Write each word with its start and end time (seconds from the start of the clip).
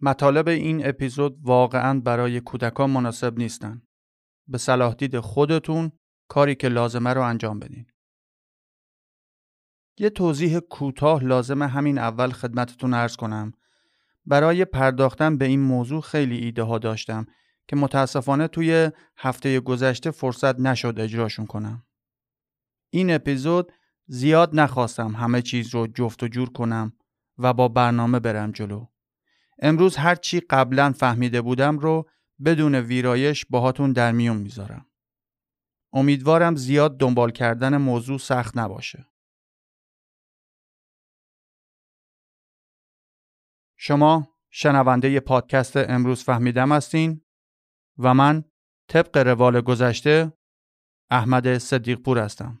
مطالب 0.00 0.48
این 0.48 0.86
اپیزود 0.86 1.38
واقعا 1.42 2.00
برای 2.00 2.40
کودکان 2.40 2.90
مناسب 2.90 3.38
نیستن. 3.38 3.82
به 4.48 4.58
صلاح 4.58 4.94
دید 4.94 5.20
خودتون 5.20 5.92
کاری 6.28 6.54
که 6.54 6.68
لازمه 6.68 7.12
رو 7.12 7.22
انجام 7.22 7.58
بدین. 7.58 7.86
یه 9.98 10.10
توضیح 10.10 10.58
کوتاه 10.58 11.24
لازم 11.24 11.62
همین 11.62 11.98
اول 11.98 12.30
خدمتتون 12.30 12.94
ارز 12.94 13.16
کنم. 13.16 13.52
برای 14.26 14.64
پرداختن 14.64 15.38
به 15.38 15.44
این 15.44 15.60
موضوع 15.60 16.00
خیلی 16.00 16.36
ایده 16.36 16.62
ها 16.62 16.78
داشتم 16.78 17.26
که 17.68 17.76
متاسفانه 17.76 18.48
توی 18.48 18.90
هفته 19.16 19.60
گذشته 19.60 20.10
فرصت 20.10 20.60
نشد 20.60 21.00
اجراشون 21.00 21.46
کنم. 21.46 21.86
این 22.90 23.10
اپیزود 23.10 23.72
زیاد 24.06 24.50
نخواستم 24.60 25.16
همه 25.16 25.42
چیز 25.42 25.74
رو 25.74 25.86
جفت 25.86 26.22
و 26.22 26.28
جور 26.28 26.50
کنم 26.50 26.92
و 27.38 27.52
با 27.52 27.68
برنامه 27.68 28.20
برم 28.20 28.50
جلو. 28.50 28.86
امروز 29.58 29.96
هر 29.96 30.14
چی 30.14 30.40
قبلا 30.40 30.92
فهمیده 30.92 31.42
بودم 31.42 31.78
رو 31.78 32.08
بدون 32.44 32.74
ویرایش 32.74 33.46
باهاتون 33.50 33.92
در 33.92 34.12
میون 34.12 34.36
می‌ذارم. 34.36 34.86
امیدوارم 35.92 36.56
زیاد 36.56 36.98
دنبال 36.98 37.30
کردن 37.30 37.76
موضوع 37.76 38.18
سخت 38.18 38.58
نباشه. 38.58 39.06
شما 43.76 44.28
شنونده 44.50 45.20
پادکست 45.20 45.76
امروز 45.76 46.24
فهمیدم 46.24 46.72
هستین 46.72 47.24
و 47.98 48.14
من 48.14 48.44
طبق 48.88 49.16
روال 49.16 49.60
گذشته 49.60 50.32
احمد 51.10 51.58
صدیق 51.58 51.98
پور 51.98 52.18
هستم. 52.18 52.60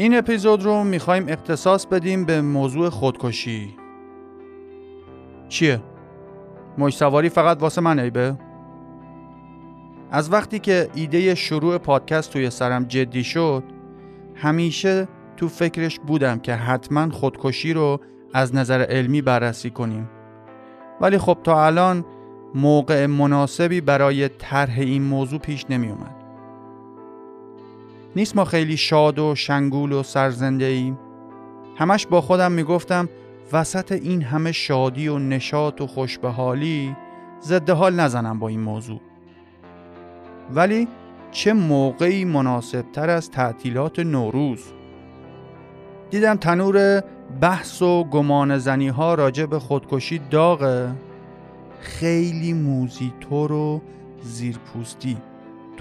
این 0.00 0.18
اپیزود 0.18 0.62
رو 0.62 0.84
می‌خوایم 0.84 1.24
اختصاص 1.28 1.86
بدیم 1.86 2.24
به 2.24 2.40
موضوع 2.40 2.88
خودکشی 2.88 3.76
چیه؟ 5.48 5.80
موج 6.78 6.92
سواری 6.92 7.28
فقط 7.28 7.62
واسه 7.62 7.80
من 7.80 7.98
ایبه؟ 7.98 8.36
از 10.10 10.32
وقتی 10.32 10.58
که 10.58 10.90
ایده 10.94 11.34
شروع 11.34 11.78
پادکست 11.78 12.32
توی 12.32 12.50
سرم 12.50 12.84
جدی 12.84 13.24
شد 13.24 13.64
همیشه 14.34 15.08
تو 15.36 15.48
فکرش 15.48 16.00
بودم 16.00 16.38
که 16.38 16.54
حتما 16.54 17.10
خودکشی 17.10 17.72
رو 17.72 18.00
از 18.34 18.54
نظر 18.54 18.80
علمی 18.80 19.22
بررسی 19.22 19.70
کنیم 19.70 20.10
ولی 21.00 21.18
خب 21.18 21.38
تا 21.44 21.66
الان 21.66 22.04
موقع 22.54 23.06
مناسبی 23.06 23.80
برای 23.80 24.28
طرح 24.28 24.74
این 24.78 25.02
موضوع 25.02 25.38
پیش 25.38 25.64
نمی 25.70 25.88
اومد 25.88 26.19
نیست 28.16 28.36
ما 28.36 28.44
خیلی 28.44 28.76
شاد 28.76 29.18
و 29.18 29.34
شنگول 29.34 29.92
و 29.92 30.02
سرزنده 30.02 30.64
ایم 30.64 30.98
همش 31.76 32.06
با 32.06 32.20
خودم 32.20 32.52
می‌گفتم 32.52 33.08
وسط 33.52 33.92
این 33.92 34.22
همه 34.22 34.52
شادی 34.52 35.08
و 35.08 35.18
نشاط 35.18 35.80
و 35.80 35.86
خوشبحالی 35.86 36.96
ضد 37.42 37.70
حال 37.70 37.94
نزنم 37.94 38.38
با 38.38 38.48
این 38.48 38.60
موضوع. 38.60 39.00
ولی 40.54 40.88
چه 41.30 41.52
موقعی 41.52 42.24
مناسب 42.24 42.84
تر 42.92 43.10
از 43.10 43.30
تعطیلات 43.30 43.98
نوروز؟ 43.98 44.64
دیدم 46.10 46.36
تنور 46.36 47.02
بحث 47.40 47.82
و 47.82 48.04
گمان 48.04 48.58
زنی 48.58 48.88
ها 48.88 49.14
راجع 49.14 49.46
به 49.46 49.58
خودکشی 49.58 50.20
داغه. 50.30 50.92
خیلی 51.80 52.52
موزیتور 52.52 53.52
و 53.52 53.80
زیرپوستی. 54.22 55.16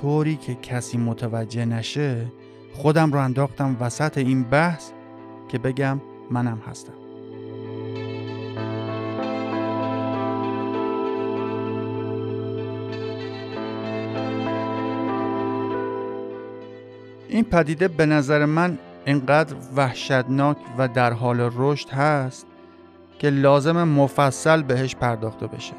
طوری 0.01 0.35
که 0.35 0.55
کسی 0.55 0.97
متوجه 0.97 1.65
نشه 1.65 2.25
خودم 2.73 3.11
رو 3.11 3.19
انداختم 3.19 3.77
وسط 3.79 4.17
این 4.17 4.43
بحث 4.43 4.91
که 5.47 5.57
بگم 5.57 6.01
منم 6.31 6.61
هستم. 6.69 6.93
این 17.29 17.43
پدیده 17.43 17.87
به 17.87 18.05
نظر 18.05 18.45
من 18.45 18.77
اینقدر 19.05 19.55
وحشتناک 19.75 20.57
و 20.77 20.87
در 20.87 21.13
حال 21.13 21.51
رشد 21.55 21.89
هست 21.89 22.47
که 23.19 23.29
لازم 23.29 23.83
مفصل 23.83 24.61
بهش 24.61 24.95
پرداخته 24.95 25.47
بشه. 25.47 25.73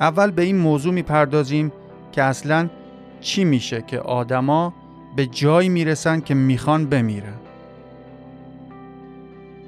اول 0.00 0.30
به 0.30 0.42
این 0.42 0.58
موضوع 0.58 0.94
می‌پردازیم 0.94 1.72
که 2.12 2.22
اصلا 2.22 2.68
چی 3.20 3.44
میشه 3.44 3.82
که 3.82 3.98
آدما 3.98 4.74
به 5.16 5.26
جایی 5.26 5.68
می‌رسن 5.68 6.20
که 6.20 6.34
می‌خوان 6.34 6.86
بمیرن 6.86 7.34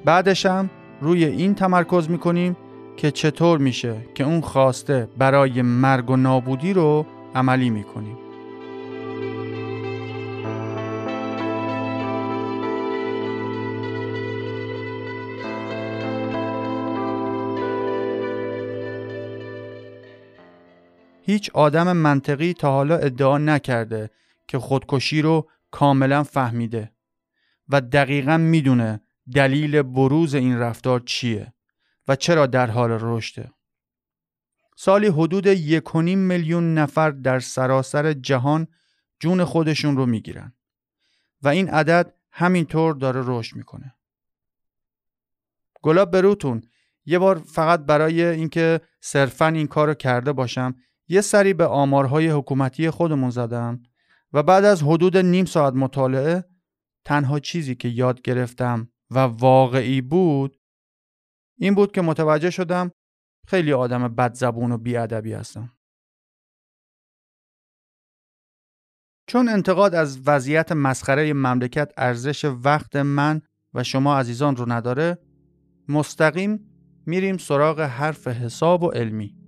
بعدش 0.04 0.47
هم 0.47 0.71
روی 1.00 1.25
این 1.25 1.54
تمرکز 1.54 2.10
می‌کنیم 2.10 2.56
که 2.97 3.10
چطور 3.10 3.59
میشه 3.59 3.97
که 4.15 4.25
اون 4.25 4.41
خواسته 4.41 5.09
برای 5.19 5.62
مرگ 5.62 6.10
و 6.10 6.16
نابودی 6.16 6.72
رو 6.72 7.06
عملی 7.34 7.71
می‌کنیم. 7.71 8.16
هیچ 21.28 21.50
آدم 21.55 21.93
منطقی 21.93 22.53
تا 22.53 22.72
حالا 22.72 22.97
ادعا 22.97 23.39
نکرده 23.39 24.11
که 24.47 24.59
خودکشی 24.59 25.22
رو 25.22 25.50
کاملا 25.71 26.22
فهمیده 26.22 26.93
و 27.69 27.81
دقیقا 27.81 28.37
می‌دونه 28.37 29.00
دلیل 29.34 29.83
بروز 29.83 30.34
این 30.34 30.59
رفتار 30.59 31.00
چیه 31.00 31.53
و 32.09 32.17
چرا 32.17 32.47
در 32.47 32.71
حال 32.71 32.99
رشده. 33.00 33.53
سالی 34.77 35.06
حدود 35.06 35.47
یک 35.47 35.97
میلیون 35.97 36.75
نفر 36.75 37.11
در 37.11 37.41
سراسر 37.41 38.12
جهان 38.12 38.67
جون 39.21 39.44
خودشون 39.44 39.97
رو 39.97 40.06
می‌گیرن 40.06 40.53
و 41.43 41.49
این 41.49 41.69
عدد 41.69 42.15
همینطور 42.31 42.94
داره 42.94 43.22
رشد 43.25 43.56
می‌کنه. 43.56 43.94
گلاب 45.83 46.11
بروتون 46.11 46.62
یه 47.06 47.19
بار 47.19 47.38
فقط 47.38 47.81
برای 47.81 48.25
اینکه 48.25 48.81
صرفا 49.00 49.47
این 49.47 49.67
کار 49.67 49.88
رو 49.88 49.94
کرده 49.94 50.33
باشم 50.33 50.75
یه 51.09 51.21
سری 51.21 51.55
به 51.55 51.67
آمارهای 51.67 52.31
حکومتی 52.31 52.91
خودمون 52.91 53.31
زدم 53.31 53.83
و 54.33 54.43
بعد 54.43 54.65
از 54.65 54.83
حدود 54.83 55.17
نیم 55.17 55.45
ساعت 55.45 55.75
مطالعه 55.75 56.45
تنها 57.05 57.41
چیزی 57.41 57.75
که 57.75 57.89
یاد 57.89 58.23
گرفتم 58.23 58.89
و 59.11 59.19
واقعی 59.19 60.01
بود 60.01 60.61
این 61.59 61.75
بود 61.75 61.93
که 61.93 62.03
متوجه 62.03 62.51
شدم 62.51 62.91
خیلی 63.47 63.73
آدم 63.73 64.09
بد 64.09 64.35
زبون 64.35 64.73
و 64.73 64.79
بیادبی 64.79 65.33
هستم. 65.33 65.73
چون 69.27 69.49
انتقاد 69.49 69.95
از 69.95 70.21
وضعیت 70.27 70.73
مسخره 70.73 71.33
مملکت 71.33 71.93
ارزش 71.97 72.45
وقت 72.45 72.97
من 72.97 73.43
و 73.75 73.85
شما 73.85 74.19
عزیزان 74.19 74.57
رو 74.57 74.73
نداره 74.73 75.19
مستقیم 75.89 76.71
میریم 77.07 77.37
سراغ 77.37 77.81
حرف 77.81 78.29
حساب 78.29 78.83
و 78.83 78.91
علمی. 78.91 79.48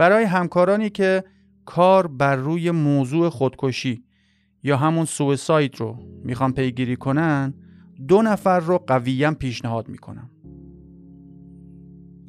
برای 0.00 0.24
همکارانی 0.24 0.90
که 0.90 1.24
کار 1.64 2.06
بر 2.06 2.36
روی 2.36 2.70
موضوع 2.70 3.28
خودکشی 3.28 4.04
یا 4.62 4.76
همون 4.76 5.04
سویساید 5.04 5.80
رو 5.80 5.96
می‌خوان 6.24 6.52
پیگیری 6.52 6.96
کنن 6.96 7.54
دو 8.08 8.22
نفر 8.22 8.60
رو 8.60 8.78
قویا 8.78 9.34
پیشنهاد 9.34 9.88
می‌کنم. 9.88 10.30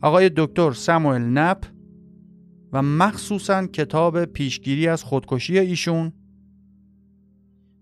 آقای 0.02 0.32
دکتر 0.38 0.72
ساموئل 0.72 1.22
نپ 1.22 1.66
و 2.74 2.82
مخصوصا 2.82 3.66
کتاب 3.68 4.26
پیشگیری 4.26 4.88
از 4.88 5.04
خودکشی 5.04 5.60
ایشون 5.60 6.14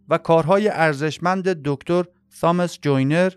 و 0.09 0.17
کارهای 0.17 0.69
ارزشمند 0.69 1.43
دکتر 1.43 2.03
ثامس 2.33 2.79
جوینر 2.81 3.31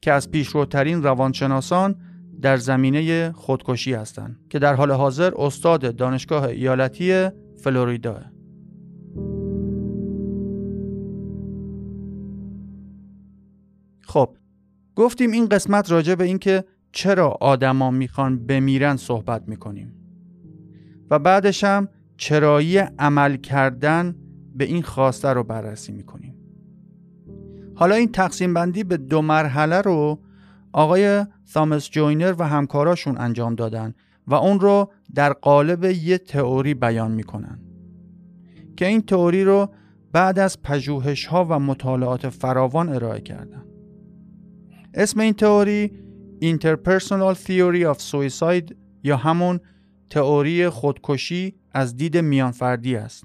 که 0.00 0.12
از 0.12 0.30
پیشروترین 0.30 1.02
روانشناسان 1.02 1.96
در 2.40 2.56
زمینه 2.56 3.32
خودکشی 3.32 3.94
هستند 3.94 4.36
که 4.50 4.58
در 4.58 4.74
حال 4.74 4.90
حاضر 4.90 5.32
استاد 5.36 5.96
دانشگاه 5.96 6.44
ایالتی 6.44 7.28
فلوریدا. 7.56 8.20
خب 14.00 14.36
گفتیم 14.96 15.30
این 15.30 15.48
قسمت 15.48 15.90
راجع 15.92 16.14
به 16.14 16.24
اینکه 16.24 16.64
چرا 16.92 17.28
آدما 17.40 17.90
می‌خوان 17.90 18.46
بمیرن 18.46 18.96
صحبت 18.96 19.48
می‌کنیم. 19.48 19.92
و 21.10 21.18
بعدش 21.18 21.64
هم 21.64 21.88
چرایی 22.16 22.78
عمل 22.78 23.36
کردن 23.36 24.16
به 24.54 24.64
این 24.64 24.82
خواسته 24.82 25.28
رو 25.28 25.44
بررسی 25.44 25.92
می‌کنیم. 25.92 26.34
حالا 27.74 27.94
این 27.94 28.12
تقسیم 28.12 28.54
بندی 28.54 28.84
به 28.84 28.96
دو 28.96 29.22
مرحله 29.22 29.80
رو 29.80 30.18
آقای 30.72 31.24
ثامس 31.48 31.90
جوینر 31.90 32.34
و 32.38 32.48
همکاراشون 32.48 33.18
انجام 33.18 33.54
دادن 33.54 33.94
و 34.26 34.34
اون 34.34 34.60
رو 34.60 34.92
در 35.14 35.32
قالب 35.32 35.84
یه 35.84 36.18
تئوری 36.18 36.74
بیان 36.74 37.10
می‌کنن. 37.10 37.60
که 38.76 38.86
این 38.86 39.02
تئوری 39.02 39.44
رو 39.44 39.68
بعد 40.12 40.38
از 40.38 40.62
پژوهش 40.62 41.26
ها 41.26 41.44
و 41.44 41.58
مطالعات 41.58 42.28
فراوان 42.28 42.88
ارائه 42.88 43.20
کردن. 43.20 43.64
اسم 44.94 45.20
این 45.20 45.32
تئوری 45.32 45.92
Interpersonal 46.42 47.36
Theory 47.46 47.94
of 47.94 47.98
Suicide 47.98 48.74
یا 49.02 49.16
همون 49.16 49.60
تئوری 50.10 50.68
خودکشی 50.68 51.54
از 51.72 51.96
دید 51.96 52.16
میانفردی 52.16 52.96
است. 52.96 53.24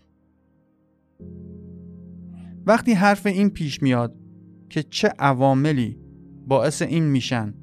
وقتی 2.65 2.93
حرف 2.93 3.25
این 3.25 3.49
پیش 3.49 3.81
میاد 3.81 4.15
که 4.69 4.83
چه 4.83 5.07
عواملی 5.19 6.06
باعث 6.47 6.81
این 6.81 7.03
میشن 7.03 7.53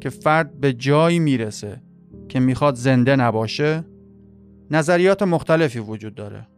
که 0.00 0.10
فرد 0.10 0.60
به 0.60 0.72
جایی 0.72 1.18
می‌رسه 1.18 1.82
که 2.28 2.40
می‌خواد 2.40 2.74
زنده 2.74 3.16
نباشه 3.16 3.84
نظریات 4.70 5.22
مختلفی 5.22 5.78
وجود 5.78 6.14
داره 6.14 6.48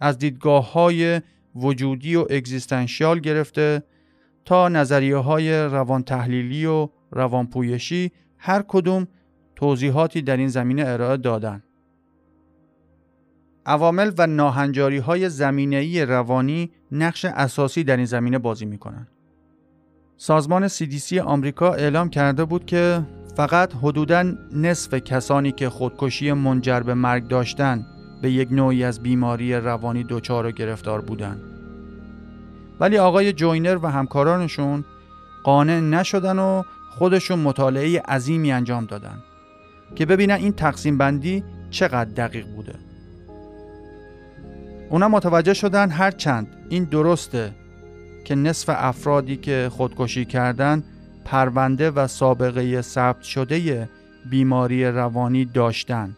از 0.00 0.18
دیدگاه 0.18 0.72
های 0.72 1.20
وجودی 1.54 2.16
و 2.16 2.26
اگزیستنشیال 2.30 3.20
گرفته 3.20 3.82
تا 4.44 4.68
نظریه 4.68 5.16
های 5.16 5.52
روان 5.52 6.02
تحلیلی 6.02 6.66
و 6.66 6.88
روان 7.10 7.46
پویشی 7.46 8.12
هر 8.38 8.64
کدوم 8.68 9.06
توضیحاتی 9.56 10.22
در 10.22 10.36
این 10.36 10.48
زمینه 10.48 10.84
ارائه 10.86 11.16
دادن 11.16 11.62
عوامل 13.66 14.12
و 14.18 14.26
ناهنجاری 14.26 14.98
های 14.98 15.28
زمینه‌ای 15.28 16.04
روانی 16.04 16.70
نقش 16.92 17.24
اساسی 17.24 17.84
در 17.84 17.96
این 17.96 18.06
زمینه 18.06 18.38
بازی 18.38 18.66
می‌کنن. 18.66 19.06
سازمان 20.16 20.68
CDC 20.68 21.18
آمریکا 21.18 21.72
اعلام 21.72 22.10
کرده 22.10 22.44
بود 22.44 22.66
که 22.66 23.02
فقط 23.36 23.72
حدوداً 23.82 24.24
نصف 24.52 24.94
کسانی 24.94 25.52
که 25.52 25.68
خودکشی 25.68 26.32
منجر 26.32 26.80
به 26.80 26.94
مرگ 26.94 27.28
داشتن 27.28 27.86
به 28.22 28.30
یک 28.30 28.48
نوعی 28.52 28.84
از 28.84 29.02
بیماری 29.02 29.54
روانی 29.54 30.04
دچار 30.08 30.46
و 30.46 30.50
گرفتار 30.50 31.00
بودند. 31.00 31.40
ولی 32.80 32.98
آقای 32.98 33.32
جوینر 33.32 33.78
و 33.82 33.86
همکارانشون 33.86 34.84
قانع 35.44 35.80
نشدن 35.80 36.38
و 36.38 36.62
خودشون 36.90 37.38
مطالعه 37.38 38.00
عظیمی 38.00 38.52
انجام 38.52 38.84
دادن 38.84 39.22
که 39.94 40.06
ببینن 40.06 40.34
این 40.34 40.52
تقسیم 40.52 40.98
بندی 40.98 41.44
چقدر 41.70 42.10
دقیق 42.10 42.46
بوده. 42.46 42.74
اونا 44.90 45.08
متوجه 45.08 45.54
شدن 45.54 45.90
هر 45.90 46.10
چند 46.10 46.66
این 46.68 46.84
درسته 46.84 47.52
که 48.24 48.34
نصف 48.34 48.74
افرادی 48.76 49.36
که 49.36 49.70
خودکشی 49.72 50.24
کردن 50.24 50.82
پرونده 51.24 51.90
و 51.90 52.06
سابقه 52.06 52.82
ثبت 52.82 53.22
شده 53.22 53.88
بیماری 54.30 54.84
روانی 54.84 55.44
داشتن 55.44 56.16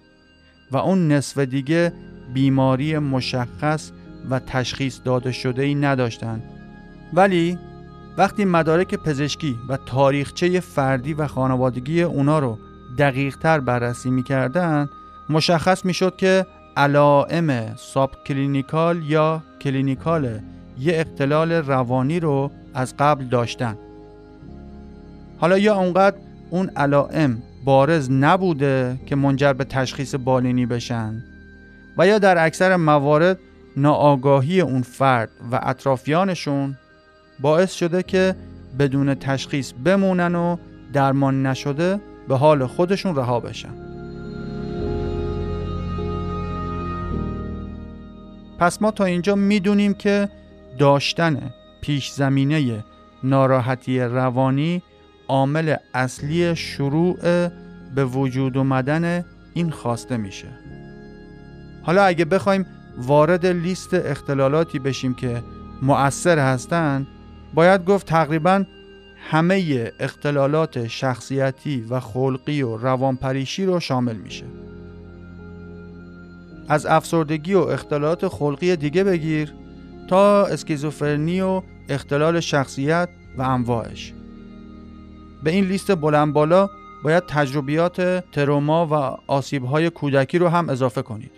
و 0.70 0.76
اون 0.76 1.12
نصف 1.12 1.38
دیگه 1.38 1.93
بیماری 2.35 2.99
مشخص 2.99 3.91
و 4.31 4.38
تشخیص 4.38 5.00
داده 5.05 5.32
شده 5.32 5.62
ای 5.62 5.75
نداشتن 5.75 6.43
ولی 7.14 7.58
وقتی 8.19 8.44
مدارک 8.44 8.94
پزشکی 8.94 9.56
و 9.69 9.76
تاریخچه 9.76 10.61
فردی 10.61 11.14
و 11.14 11.26
خانوادگی 11.26 12.02
اونا 12.02 12.38
رو 12.38 12.59
دقیق 12.99 13.37
تر 13.37 13.61
بررسی 13.61 14.11
می‌کردن 14.11 14.88
مشخص 15.29 15.85
می‌شد 15.85 16.17
که 16.17 16.47
علائم 16.76 17.76
subclinical 17.76 19.02
یا 19.05 19.43
clinical 19.61 20.40
یه 20.81 21.00
اختلال 21.00 21.52
روانی 21.52 22.20
رو 22.20 22.50
از 22.75 22.94
قبل 22.99 23.25
داشتن. 23.25 23.76
حالا 25.38 25.58
یا 25.58 25.76
اونقدر 25.76 26.17
اون 26.50 26.70
علائم 26.76 27.43
بارز 27.64 28.11
نبوده 28.11 28.99
که 29.06 29.17
منجر 29.17 29.52
به 29.52 29.64
تشخیص 29.64 30.14
بالینی 30.14 30.67
بشن 30.67 31.23
و 31.99 32.06
یا 32.06 32.19
در 32.19 32.46
اکثر 32.46 32.76
موارد 32.76 33.38
ناآگاهی 33.76 34.61
اون 34.61 34.82
فرد 34.82 35.31
و 35.52 35.61
اطرافیانشون 35.62 36.76
باعث 37.40 37.73
شده 37.73 38.02
که 38.02 38.34
بدون 38.78 39.14
تشخیص 39.14 39.73
بمونن 39.84 40.34
و 40.34 40.56
درمان 40.93 41.46
نشده 41.46 42.00
به 42.28 42.37
حال 42.37 42.67
خودشون 42.67 43.17
رها 43.17 43.40
بشن. 43.40 43.75
پس 48.58 48.82
ما 48.82 48.90
تا 48.90 49.05
اینجا 49.05 49.34
می‌دونیم 49.34 49.94
که 49.94 50.28
داشتن 50.78 51.55
پیش 51.81 52.11
زمینه 52.11 52.84
ناراحتی 53.23 54.00
روانی 54.00 54.82
عامل 55.28 55.76
اصلی 55.94 56.56
شروع 56.56 57.17
به 57.94 58.05
وجود 58.05 58.58
اومدن 58.58 59.25
این 59.55 59.70
خواسته 59.70 60.17
میشه. 60.17 60.49
حالا 61.82 62.05
اگه 62.05 62.25
بخوایم 62.25 62.67
وارد 62.99 63.46
لیست 63.46 63.94
اختلالاتی 63.94 64.78
بشیم 64.78 65.14
که 65.14 65.43
مؤثر 65.82 66.38
هستند 66.38 67.06
باید 67.55 67.84
گفت 67.84 68.06
تقریبا 68.06 68.64
همه 69.31 69.93
اختلالات 70.00 70.87
شخصیتی 70.87 71.81
و 71.81 72.00
خلقی 72.00 72.62
و 72.62 72.76
روانپریشی 72.76 73.67
رو 73.67 73.81
شامل 73.81 74.17
میشه. 74.17 74.44
از 76.69 76.87
افسردگی 76.87 77.55
و 77.55 77.58
اختلالات 77.58 78.28
خلقی 78.28 78.76
دیگه 78.76 79.05
بگیر. 79.05 79.52
تا 80.06 80.47
اسکیزوفرنی 80.47 81.41
و 81.41 81.62
اختلال 81.88 82.41
شخصیت 82.41 83.08
و 83.38 83.43
انواعش. 83.43 84.12
به 85.43 85.50
این 85.50 85.64
لیست 85.64 85.94
بلند 85.94 86.32
بالا 86.32 86.69
باید 87.05 87.23
تجربیات 87.29 88.25
تروما 88.32 88.87
و 88.87 88.93
آسیبهای 89.32 89.91
کودکی 89.91 90.38
رو 90.38 90.49
هم 90.49 90.69
اضافه 90.69 91.03
کنید. 91.03 91.31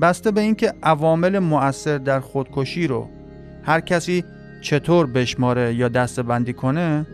بسته 0.00 0.30
به 0.30 0.40
اینکه 0.40 0.74
عوامل 0.82 1.38
مؤثر 1.38 1.98
در 1.98 2.20
خودکشی 2.20 2.86
رو 2.86 3.08
هر 3.62 3.80
کسی 3.80 4.24
چطور 4.62 5.06
بشماره 5.06 5.74
یا 5.74 5.88
دسته 5.88 6.22
بندی 6.22 6.52
کنه 6.52 7.06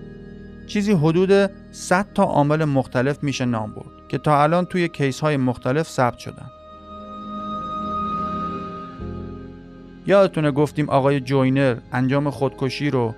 چیزی 0.66 0.92
حدود 0.92 1.50
100 1.70 2.06
تا 2.14 2.22
عامل 2.22 2.64
مختلف 2.64 3.22
میشه 3.22 3.44
نام 3.44 3.74
برد 3.74 4.08
که 4.08 4.18
تا 4.18 4.42
الان 4.42 4.64
توی 4.64 4.88
کیس 4.88 5.20
های 5.20 5.36
مختلف 5.36 5.88
ثبت 5.88 6.18
شدن. 6.18 6.46
یادتونه 10.06 10.50
گفتیم 10.50 10.90
آقای 10.90 11.20
جوینر 11.20 11.76
انجام 11.92 12.30
خودکشی 12.30 12.90
رو 12.90 13.14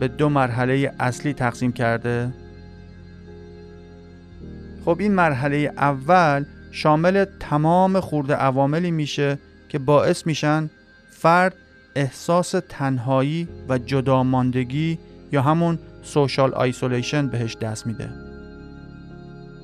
به 0.00 0.08
دو 0.08 0.28
مرحله 0.28 0.94
اصلی 1.00 1.32
تقسیم 1.32 1.72
کرده؟ 1.72 2.32
خب 4.84 4.96
این 5.00 5.12
مرحله 5.12 5.72
اول 5.76 6.44
شامل 6.70 7.24
تمام 7.40 8.00
خرده 8.00 8.34
عواملی 8.34 8.90
میشه 8.90 9.38
که 9.68 9.78
باعث 9.78 10.26
میشن 10.26 10.70
فرد 11.10 11.54
احساس 11.96 12.54
تنهایی 12.68 13.48
و 13.68 13.78
جداماندگی 13.78 14.98
یا 15.32 15.42
همون 15.42 15.78
social 16.02 16.54
isolation 16.54 17.28
بهش 17.28 17.56
دست 17.56 17.86
میده. 17.86 18.10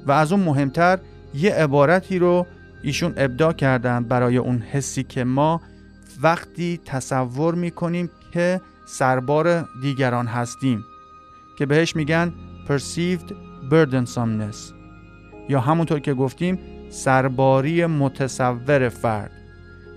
و 0.07 0.13
از 0.13 0.33
اون 0.33 0.41
مهمتر 0.41 0.99
یه 1.35 1.55
عبارتی 1.55 2.19
رو 2.19 2.47
ایشون 2.83 3.15
ابداع 3.17 3.53
کردن 3.53 4.05
برای 4.05 4.37
اون 4.37 4.59
حسی 4.59 5.03
که 5.03 5.25
ما 5.25 5.61
وقتی 6.23 6.81
تصور 6.85 7.55
می‌کنیم 7.55 8.11
که 8.33 8.61
سربار 8.87 9.69
دیگران 9.81 10.27
هستیم 10.27 10.85
که 11.59 11.67
بهش 11.67 11.97
میگن 11.97 12.33
perceived 12.69 13.33
burdensomeness 13.71 14.57
یا 15.49 15.61
همونطور 15.61 16.01
که 16.01 16.15
گفتیم 16.15 16.59
سرباری 16.91 17.87
متصور 17.87 18.89
فرد 18.89 19.31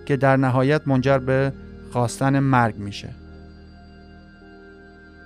که 0.05 0.17
در 0.17 0.37
نهایت 0.37 0.87
منجر 0.87 1.17
به 1.17 1.53
خواستن 1.91 2.39
مرگ 2.39 2.75
میشه. 2.75 3.09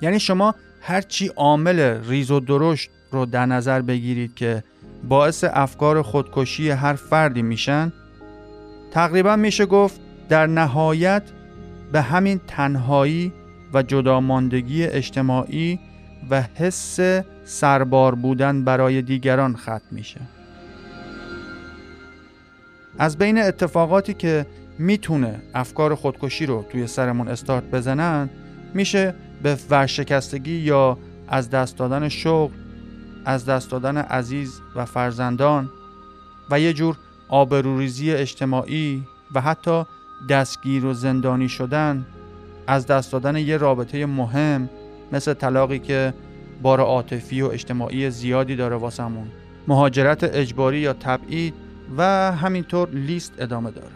یعنی 0.02 0.20
شما 0.20 0.56
هرچی 0.82 1.28
عامل 1.28 1.80
ریز 2.10 2.32
و 2.32 2.40
درشت 2.40 2.90
رو 3.12 3.26
در 3.26 3.46
نظر 3.46 3.82
بگیرید 3.82 4.36
که 4.36 4.64
باعث 5.10 5.46
افکار 5.48 6.02
خودکشی 6.02 6.70
هر 6.70 6.94
فردی 6.94 7.42
میشن 7.42 7.94
تقریبا 8.92 9.36
میشه 9.36 9.66
گفت 9.66 10.02
در 10.30 10.48
نهایت 10.48 11.24
به 11.92 12.02
همین 12.02 12.42
تنهایی 12.48 13.34
و 13.74 13.84
جداماندگی 13.84 14.84
اجتماعی 14.84 15.80
و 16.30 16.42
حس 16.42 17.00
سربار 17.46 18.16
بودن 18.16 18.64
برای 18.64 19.02
دیگران 19.02 19.56
ختم 19.56 19.82
میشه. 19.92 20.22
از 23.00 23.18
بین 23.18 23.38
اتفاقاتی 23.38 24.14
که 24.14 24.46
می‌تونه 24.80 25.42
افکار 25.54 25.96
خودکشی 25.96 26.46
رو 26.46 26.66
توی 26.72 26.88
سرمون 26.88 27.28
استارت 27.28 27.64
بزنن 27.64 28.30
میشه 28.74 29.16
به 29.44 29.58
ورشکستگی 29.70 30.56
یا 30.56 30.98
از 31.28 31.50
دست 31.50 31.78
دادن 31.78 32.10
شغل 32.10 32.54
از 33.26 33.46
دست 33.46 33.72
دادن 33.72 33.98
عزیز 33.98 34.62
و 34.76 34.86
فرزندان 34.86 35.70
و 36.52 36.60
یه 36.60 36.74
جور 36.74 36.98
آبروریزی 37.30 38.12
اجتماعی 38.12 39.04
و 39.36 39.42
حتی 39.42 39.84
دستگیر 40.30 40.86
و 40.86 40.94
زندانی 40.94 41.50
شدن 41.50 42.06
از 42.68 42.88
دست 42.88 43.12
دادن 43.12 43.36
یه 43.36 43.58
رابطه 43.58 44.06
مهم 44.06 44.70
مثل 45.12 45.34
طلاقی 45.34 45.80
که 45.80 46.14
بار 46.62 46.80
عاطفی 46.80 47.42
و 47.42 47.48
اجتماعی 47.48 48.10
زیادی 48.10 48.56
داره 48.56 48.76
واسمون. 48.76 49.28
مهاجرت 49.68 50.24
اجباری 50.24 50.80
یا 50.80 50.94
تبعید 50.94 51.54
و 51.98 52.32
همینطور 52.32 52.90
لیست 52.90 53.34
ادامه 53.38 53.72
داره. 53.72 53.88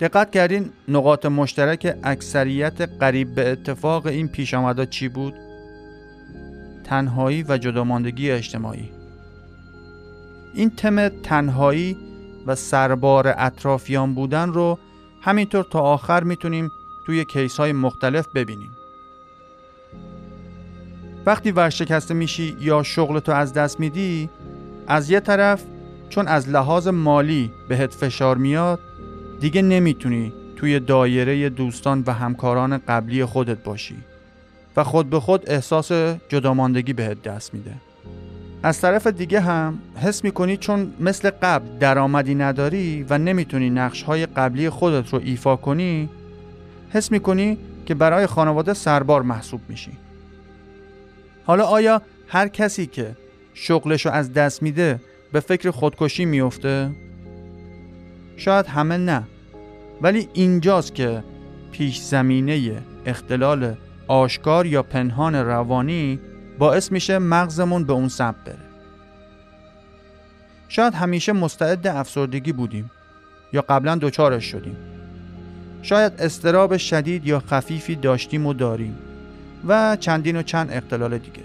دقت 0.00 0.30
کردین 0.30 0.70
نقاط 0.88 1.26
مشترک 1.26 1.96
اکثریت 2.02 2.80
قریب 2.80 3.34
به 3.34 3.52
اتفاق 3.52 4.06
این 4.06 4.28
پیش 4.28 4.54
چی 4.90 5.08
بود؟ 5.08 5.34
تنهایی 6.84 7.44
و 7.48 7.58
جداماندگی 7.58 8.30
اجتماعی. 8.30 8.90
این 10.54 10.70
تم 10.70 11.08
تنهایی 11.08 11.96
و 12.48 12.54
سربار 12.54 13.34
اطرافیان 13.38 14.14
بودن 14.14 14.52
رو 14.52 14.78
همینطور 15.20 15.64
تا 15.64 15.80
آخر 15.80 16.22
می‌تونیم 16.24 16.70
توی 17.06 17.24
کیس 17.24 17.56
های 17.56 17.72
مختلف 17.72 18.28
ببینیم. 18.34 18.70
وقتی 21.26 21.50
ورشکسته 21.50 22.14
میشی 22.14 22.56
یا 22.60 22.82
شغلتو 22.82 23.32
از 23.32 23.52
دست 23.52 23.80
میدی 23.80 24.30
از 24.86 25.10
یه 25.10 25.20
طرف 25.20 25.64
چون 26.08 26.28
از 26.28 26.48
لحاظ 26.48 26.88
مالی 26.88 27.50
بهت 27.68 27.94
فشار 27.94 28.36
میاد 28.36 28.80
دیگه 29.40 29.62
نمی‌تونی 29.62 30.32
توی 30.56 30.80
دایره 30.80 31.48
دوستان 31.48 32.04
و 32.06 32.12
همکاران 32.12 32.78
قبلی 32.78 33.24
خودت 33.24 33.64
باشی 33.64 33.96
و 34.76 34.84
خود 34.84 35.10
به 35.10 35.20
خود 35.20 35.50
احساس 35.50 35.92
جداماندگی 36.28 36.92
بهت 36.92 37.22
دست 37.22 37.54
میده. 37.54 37.87
از 38.62 38.80
طرف 38.80 39.06
دیگه 39.06 39.40
هم 39.40 39.78
حس 39.96 40.24
می‌کنی 40.24 40.56
چون 40.56 40.92
مثل 41.00 41.30
قبل 41.30 41.78
درآمدی 41.78 42.34
نداری 42.34 43.06
و 43.10 43.18
نمی‌تونی 43.18 43.70
نقش 43.70 44.02
های 44.02 44.26
قبلی 44.26 44.70
خودت 44.70 45.12
رو 45.12 45.20
ایفا 45.24 45.56
کنی 45.56 46.08
حس 46.90 47.12
می‌کنی 47.12 47.58
که 47.86 47.94
برای 47.94 48.26
خانواده 48.26 48.74
سربار 48.74 49.22
محسوب 49.22 49.60
میشی 49.68 49.92
حالا 51.44 51.64
آیا 51.64 52.02
هر 52.28 52.48
کسی 52.48 52.86
که 52.86 53.16
شغلش 53.54 54.06
رو 54.06 54.12
از 54.12 54.32
دست 54.32 54.62
میده 54.62 55.00
به 55.32 55.40
فکر 55.40 55.70
خودکشی 55.70 56.24
میفته؟ 56.24 56.90
شاید 58.36 58.66
همه 58.66 58.96
نه 58.96 59.22
ولی 60.02 60.28
اینجاست 60.32 60.94
که 60.94 61.24
پیش 61.72 62.00
زمینه 62.00 62.82
اختلال 63.06 63.74
آشکار 64.08 64.66
یا 64.66 64.82
پنهان 64.82 65.34
روانی 65.34 66.20
باعث 66.58 66.92
میشه 66.92 67.18
مغزمون 67.18 67.84
به 67.84 67.92
اون 67.92 68.08
سمت 68.08 68.44
بره. 68.44 68.56
شاید 70.68 70.94
همیشه 70.94 71.32
مستعد 71.32 71.86
افسردگی 71.86 72.52
بودیم 72.52 72.90
یا 73.52 73.64
قبلا 73.68 73.98
دچارش 74.02 74.44
شدیم. 74.44 74.76
شاید 75.82 76.12
استراب 76.18 76.76
شدید 76.76 77.26
یا 77.26 77.40
خفیفی 77.40 77.94
داشتیم 77.94 78.46
و 78.46 78.54
داریم 78.54 78.98
و 79.68 79.96
چندین 80.00 80.36
و 80.36 80.42
چند 80.42 80.72
اختلال 80.72 81.18
دیگه. 81.18 81.42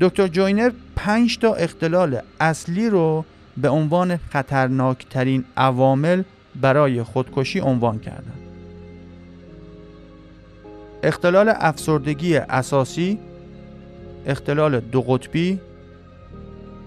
دکتر 0.00 0.28
جوینر 0.28 0.70
پنج 0.96 1.38
تا 1.38 1.54
اختلال 1.54 2.20
اصلی 2.40 2.90
رو 2.90 3.24
به 3.56 3.68
عنوان 3.68 4.16
خطرناکترین 4.16 5.44
عوامل 5.56 6.22
برای 6.60 7.02
خودکشی 7.02 7.60
عنوان 7.60 7.98
کردن 7.98 8.35
اختلال 11.06 11.52
افسردگی 11.56 12.36
اساسی 12.36 13.18
اختلال 14.26 14.80
دو 14.80 15.02
قطبی 15.02 15.60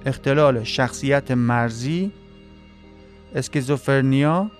اختلال 0.05 0.63
شخصیت 0.63 1.31
مرزی 1.31 2.11
اسکیزوفرنیا 3.35 4.51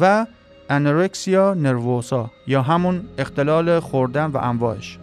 و 0.00 0.26
انورکسیا 0.70 1.54
نروسا 1.54 2.30
یا 2.46 2.62
همون 2.62 3.08
اختلال 3.18 3.80
خوردن 3.80 4.26
و 4.26 4.36
انواعش. 4.36 4.98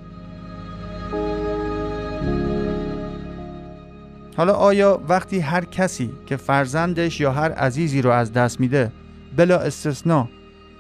حالا 4.37 4.53
آیا 4.53 5.01
وقتی 5.07 5.39
هر 5.39 5.65
کسی 5.65 6.11
که 6.25 6.37
فرزندش 6.37 7.19
یا 7.19 7.31
هر 7.31 7.51
عزیزی 7.51 8.01
رو 8.01 8.09
از 8.09 8.33
دست 8.33 8.59
میده 8.59 8.91
بلا 9.37 9.59
استثنا 9.59 10.29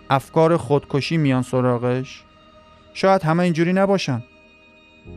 افکار 0.09 0.57
خودکشی 0.57 1.17
میان 1.17 1.41
سراغش؟ 1.41 2.23
شاید 2.93 3.23
همه 3.23 3.43
اینجوری 3.43 3.73
نباشن. 3.73 4.23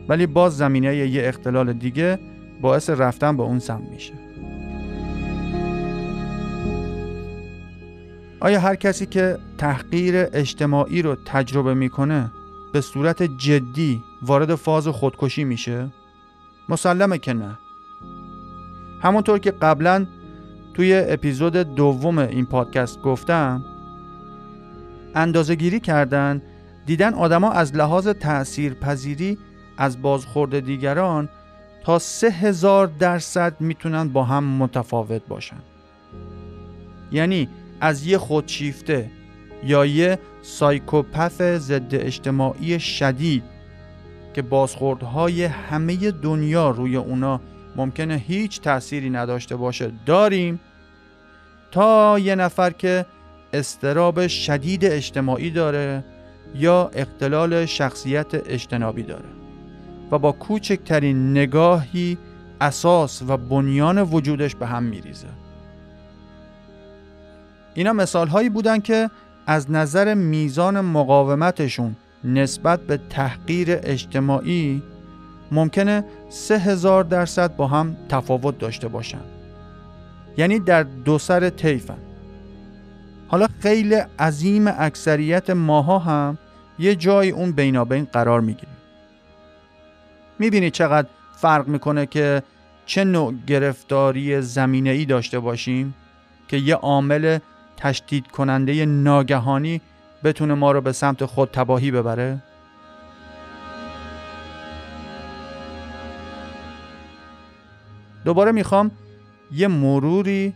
ولی 0.09 0.27
باز 0.27 0.57
زمینه 0.57 0.95
یه 0.95 1.27
اختلال 1.27 1.73
دیگه 1.73 2.19
باعث 2.61 2.89
رفتن 2.89 3.37
به 3.37 3.43
اون 3.43 3.59
سمت 3.59 3.89
میشه. 3.89 4.13
آیا 8.39 8.59
هر 8.59 8.75
کسی 8.75 9.05
که 9.05 9.37
تحقیر 9.57 10.15
اجتماعی 10.33 11.01
رو 11.01 11.15
تجربه 11.25 11.73
می‌کنه 11.73 12.31
به 12.73 12.81
صورت 12.81 13.23
جدی 13.23 14.03
وارد 14.21 14.55
فاز 14.55 14.87
خودکشی 14.87 15.43
میشه؟ 15.43 15.87
مسلمه 16.69 17.17
که 17.17 17.33
نه. 17.33 17.59
همونطور 19.01 19.39
که 19.39 19.51
قبلا 19.51 20.05
توی 20.73 21.03
اپیزود 21.07 21.53
دوم 21.53 22.17
این 22.17 22.45
پادکست 22.45 23.01
گفتم 23.01 23.63
اندازه 25.15 25.55
گیری 25.55 25.79
کردن 25.79 26.41
دیدن 26.87 27.13
آدما 27.13 27.51
از 27.51 27.75
لحاظ 27.75 28.07
تأثیر 28.07 28.73
پذیری 28.73 29.37
از 29.77 30.01
بازخورد 30.01 30.59
دیگران 30.59 31.29
تا 31.83 31.99
سه 31.99 32.29
هزار 32.29 32.87
درصد 32.87 33.53
می‌تونن 33.59 34.09
با 34.09 34.23
هم 34.23 34.43
متفاوت 34.43 35.21
باشن. 35.27 35.57
یعنی 37.11 37.49
از 37.81 38.05
یه 38.05 38.17
خودشیفته 38.17 39.11
یا 39.63 39.85
یه 39.85 40.19
سایکوپث 40.41 41.41
ضد 41.41 41.95
اجتماعی 41.95 42.79
شدید 42.79 43.43
که 44.33 44.41
بازخوردهای 44.41 45.43
همه 45.43 46.11
دنیا 46.11 46.69
روی 46.69 46.95
اونا 46.95 47.41
ممکنه 47.75 48.15
هیچ 48.15 48.61
تأثیری 48.61 49.09
نداشته 49.09 49.55
باشه 49.55 49.91
داریم 50.05 50.59
تا 51.71 52.19
یه 52.19 52.35
نفر 52.35 52.69
که 52.69 53.05
استراب 53.53 54.27
شدید 54.27 54.85
اجتماعی 54.85 55.49
داره 55.51 56.03
یا 56.55 56.91
اختلال 56.93 57.65
شخصیت 57.65 58.49
اجتنابی 58.49 59.03
داره 59.03 59.29
و 60.11 60.19
با 60.19 60.31
کوچکترین 60.31 61.31
نگاهی 61.31 62.17
اساس 62.61 63.23
و 63.27 63.37
بنیان 63.37 64.01
وجودش 64.01 64.55
به 64.55 64.67
هم 64.67 64.83
میریزه. 64.83 65.27
اینا 67.73 67.93
مثال 67.93 68.27
هایی 68.27 68.49
بودن 68.49 68.79
که 68.79 69.09
از 69.47 69.71
نظر 69.71 70.13
میزان 70.13 70.81
مقاومتشون 70.81 71.95
نسبت 72.23 72.79
به 72.79 72.99
تحقیر 73.09 73.67
اجتماعی 73.83 74.83
ممکنه 75.51 76.03
سه 76.29 76.59
هزار 76.59 77.03
درصد 77.03 77.55
با 77.55 77.67
هم 77.67 77.97
تفاوت 78.09 78.57
داشته 78.57 78.87
باشن. 78.87 79.21
یعنی 80.37 80.59
در 80.59 80.83
دو 80.83 81.17
سر 81.17 81.49
طیفن. 81.49 81.97
حالا 83.27 83.47
خیلی 83.59 83.95
عظیم 84.19 84.67
اکثریت 84.67 85.49
ماها 85.49 85.99
هم 85.99 86.37
یه 86.79 86.95
جای 86.95 87.29
اون 87.29 87.51
بینابین 87.51 88.07
قرار 88.13 88.41
می‌گیریم 88.41 88.75
می‌بینی 90.39 90.71
چقدر 90.71 91.07
فرق 91.35 91.67
می‌کنه 91.67 92.05
که 92.05 92.43
چه 92.85 93.03
نوع 93.03 93.33
گرفتاری 93.47 94.41
زمینه 94.41 94.89
ای 94.89 95.05
داشته 95.05 95.39
باشیم 95.39 95.95
که 96.47 96.57
یه 96.57 96.75
عامل 96.75 97.39
تشدید 97.77 98.27
کننده 98.27 98.85
ناگهانی 98.85 99.81
بتونه 100.23 100.53
ما 100.53 100.71
رو 100.71 100.81
به 100.81 100.91
سمت 100.91 101.25
خود 101.25 101.49
تباهی 101.51 101.91
ببره؟ 101.91 102.43
دوباره 108.25 108.51
می‌خوام 108.51 108.91
یه 109.51 109.67
مروری 109.67 110.53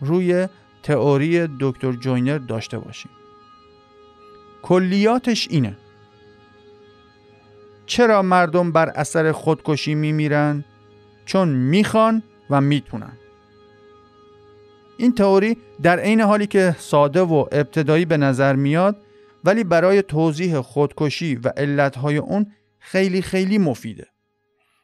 روی 0.00 0.48
تئوری 0.82 1.48
دکتر 1.60 1.92
جوینر 1.92 2.38
داشته 2.38 2.78
باشیم. 2.78 3.10
کلیاتش 4.62 5.48
اینه. 5.50 5.76
چرا 7.86 8.22
مردم 8.22 8.72
بر 8.72 8.88
اثر 8.88 9.32
خودکشی 9.32 9.94
میمیرن؟ 9.94 10.64
چون 11.24 11.48
می‌خوان 11.48 12.22
و 12.50 12.60
می‌تونن. 12.60 13.12
این 14.96 15.14
تئوری 15.14 15.56
در 15.82 15.98
عین 15.98 16.20
حالی 16.20 16.46
که 16.46 16.76
ساده 16.78 17.20
و 17.20 17.46
ابتدایی 17.52 18.04
به 18.04 18.16
نظر 18.16 18.56
میاد 18.56 18.96
ولی 19.44 19.64
برای 19.64 20.02
توضیح 20.02 20.60
خودکشی 20.60 21.34
و 21.36 21.48
علتهای 21.48 22.16
اون 22.16 22.52
خیلی 22.78 23.22
خیلی 23.22 23.58
مفیده. 23.58 24.06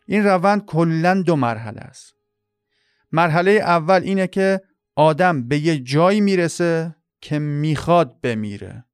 این 0.06 0.24
روند 0.24 0.64
کلا 0.64 1.22
دو 1.26 1.36
مرحله 1.36 1.80
است. 1.80 2.14
مرحله 3.12 3.50
اول 3.50 4.02
اینه 4.04 4.26
که 4.26 4.60
آدم 4.98 5.48
به 5.48 5.58
یه 5.58 5.78
جایی 5.78 6.20
می‌رسه 6.20 6.96
که 7.20 7.38
می‌خواد 7.38 8.20
بمیره. 8.20 8.84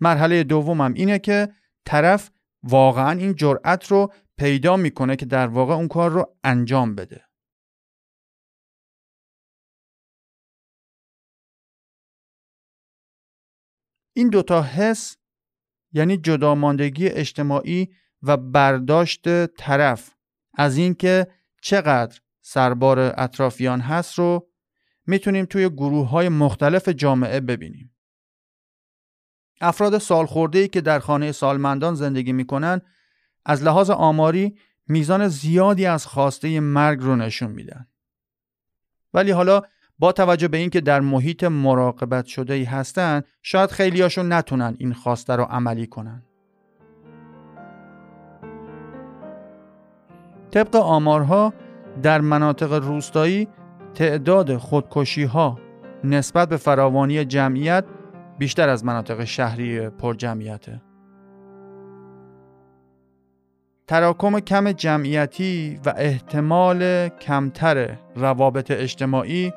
مرحله 0.00 0.44
دومم 0.44 0.92
اینه 0.94 1.18
که 1.18 1.48
طرف 1.86 2.30
واقعا 2.62 3.18
این 3.18 3.34
جرأت 3.34 3.86
رو 3.86 4.12
پیدا 4.38 4.76
می‌کنه 4.76 5.16
که 5.16 5.26
در 5.26 5.46
واقع 5.46 5.74
اون 5.74 5.88
کار 5.88 6.10
رو 6.10 6.36
انجام 6.44 6.94
بده. 6.94 7.24
این 14.16 14.28
دوتا 14.28 14.62
حس 14.62 15.16
یعنی 15.92 16.16
جداماندگی 16.16 17.08
اجتماعی 17.08 17.94
و 18.22 18.36
برداشت 18.36 19.46
طرف 19.46 20.14
از 20.54 20.76
اینکه 20.76 21.26
چقدر 21.62 22.20
سربار 22.40 22.98
اطرافیان 22.98 23.80
هست 23.80 24.18
رو 24.18 24.49
می‌تونیم 25.10 25.44
توی 25.44 25.68
گروه 25.68 26.08
های 26.08 26.28
مختلف 26.28 26.88
جامعه 26.88 27.40
ببینیم. 27.40 27.96
افراد 29.60 29.98
سالخورده 29.98 30.58
ای 30.58 30.68
که 30.68 30.80
در 30.80 30.98
خانه 30.98 31.32
سالمندان 31.32 31.94
زندگی 31.94 32.32
می‌کنن 32.32 32.80
از 33.44 33.62
لحاظ 33.62 33.90
آماری 33.90 34.56
میزان 34.88 35.28
زیادی 35.28 35.86
از 35.86 36.06
خواسته 36.06 36.60
مرگ 36.60 37.00
رو 37.00 37.16
نشون 37.16 37.50
میدن. 37.50 37.86
ولی 39.14 39.30
حالا 39.30 39.62
با 39.98 40.12
توجه 40.12 40.48
به 40.48 40.58
اینکه 40.58 40.80
در 40.80 41.00
محیط 41.00 41.44
مراقبت 41.44 42.26
شده 42.26 42.54
ای 42.54 42.64
هستن 42.64 43.22
شاید 43.42 43.70
خیلیاشون 43.70 44.32
نتونن 44.32 44.76
این 44.78 44.92
خواسته 44.92 45.36
رو 45.36 45.44
عملی 45.44 45.86
کنن. 45.86 46.22
طبق 50.50 50.76
آمارها 50.76 51.52
در 52.02 52.20
مناطق 52.20 52.72
روستایی 52.72 53.48
تعداد 53.94 54.56
خودکشی 54.56 55.24
ها 55.24 55.58
نسبت 56.04 56.48
به 56.48 56.56
فراوانی 56.56 57.24
جمعیت 57.24 57.84
بیشتر 58.38 58.68
از 58.68 58.84
مناطق 58.84 59.24
شهری 59.24 59.88
پر 59.88 60.14
جمعیته. 60.14 60.82
تراکم 63.86 64.40
کم 64.40 64.72
جمعیتی 64.72 65.80
و 65.86 65.94
احتمال 65.96 67.08
کمتر 67.08 67.96
روابط 68.16 68.70
اجتماعی 68.70 69.52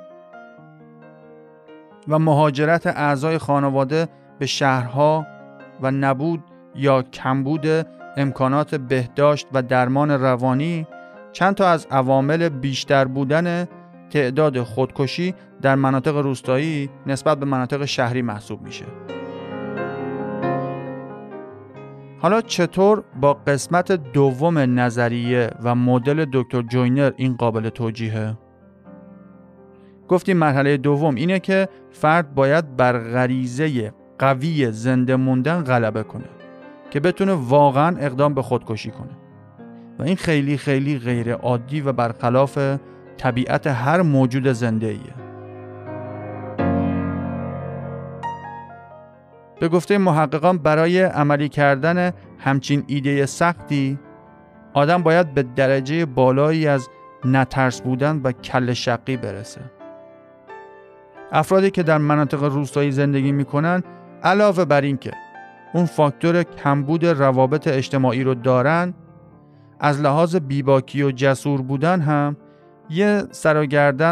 و 2.07 2.19
مهاجرت 2.19 2.87
اعضای 2.87 3.37
خانواده 3.37 4.07
به 4.39 4.45
شهرها 4.45 5.27
و 5.81 5.91
نبود 5.91 6.43
یا 6.75 7.01
کمبود 7.01 7.67
امکانات 8.17 8.75
بهداشت 8.75 9.47
و 9.53 9.61
درمان 9.61 10.11
روانی 10.11 10.87
چند 11.31 11.55
تا 11.55 11.67
از 11.67 11.87
عوامل 11.91 12.49
بیشتر 12.49 13.05
بودن 13.05 13.67
تعداد 14.13 14.61
خودکشی 14.61 15.33
در 15.61 15.75
مناطق 15.75 16.17
روستایی 16.17 16.89
نسبت 17.05 17.39
به 17.39 17.45
مناطق 17.45 17.85
شهری 17.85 18.21
محسوب 18.21 18.61
میشه. 18.61 18.85
حالا 22.19 22.41
چطور 22.41 23.03
با 23.21 23.33
قسمت 23.33 23.91
دوم 23.91 24.57
نظریه 24.57 25.49
و 25.63 25.75
مدل 25.75 26.25
دکتر 26.33 26.61
جوینر 26.61 27.11
این 27.17 27.35
قابل 27.35 27.69
توجیهه؟ 27.69 28.37
گفتیم 30.07 30.37
مرحله 30.37 30.77
دوم 30.77 31.15
اینه 31.15 31.39
که 31.39 31.69
فرد 31.91 32.35
باید 32.35 32.75
بر 32.75 32.99
غریزه 32.99 33.93
قوی 34.19 34.71
زنده 34.71 35.15
موندن 35.15 35.63
غلبه 35.63 36.03
کنه 36.03 36.29
که 36.91 36.99
بتونه 36.99 37.33
واقعا 37.33 37.97
اقدام 37.97 38.33
به 38.33 38.41
خودکشی 38.41 38.91
کنه 38.91 39.17
و 39.99 40.03
این 40.03 40.15
خیلی 40.15 40.57
خیلی 40.57 40.99
غیر 40.99 41.33
عادی 41.33 41.81
و 41.81 41.91
برخلاف 41.93 42.59
طبیعت 43.17 43.67
هر 43.67 44.01
موجود 44.01 44.47
زنده 44.47 44.87
ایه. 44.87 45.13
به 49.59 49.69
گفته 49.69 49.97
محققان 49.97 50.57
برای 50.57 51.01
عملی 51.01 51.49
کردن 51.49 52.11
همچین 52.39 52.83
ایده 52.87 53.25
سختی 53.25 53.99
آدم 54.73 55.03
باید 55.03 55.33
به 55.33 55.43
درجه 55.43 56.05
بالایی 56.05 56.67
از 56.67 56.89
نترس 57.25 57.81
بودن 57.81 58.21
و 58.23 58.31
کل 58.31 58.73
شقی 58.73 59.17
برسه. 59.17 59.61
افرادی 61.31 61.71
که 61.71 61.83
در 61.83 61.97
مناطق 61.97 62.43
روستایی 62.43 62.91
زندگی 62.91 63.31
می‌کنن 63.31 63.83
علاوه 64.23 64.65
بر 64.65 64.81
اینکه 64.81 65.11
اون 65.73 65.85
فاکتور 65.85 66.43
کمبود 66.43 67.05
روابط 67.05 67.67
اجتماعی 67.67 68.23
رو 68.23 68.33
دارن 68.35 68.93
از 69.79 70.01
لحاظ 70.01 70.35
بیباکی 70.35 71.03
و 71.03 71.11
جسور 71.11 71.61
بودن 71.61 72.01
هم 72.01 72.37
یه 72.89 73.23
سر 73.31 73.65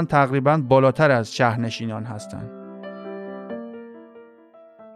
تقریبا 0.10 0.58
بالاتر 0.58 1.12
از 1.12 1.36
شهرنشینان 1.36 2.04
هستن. 2.04 2.50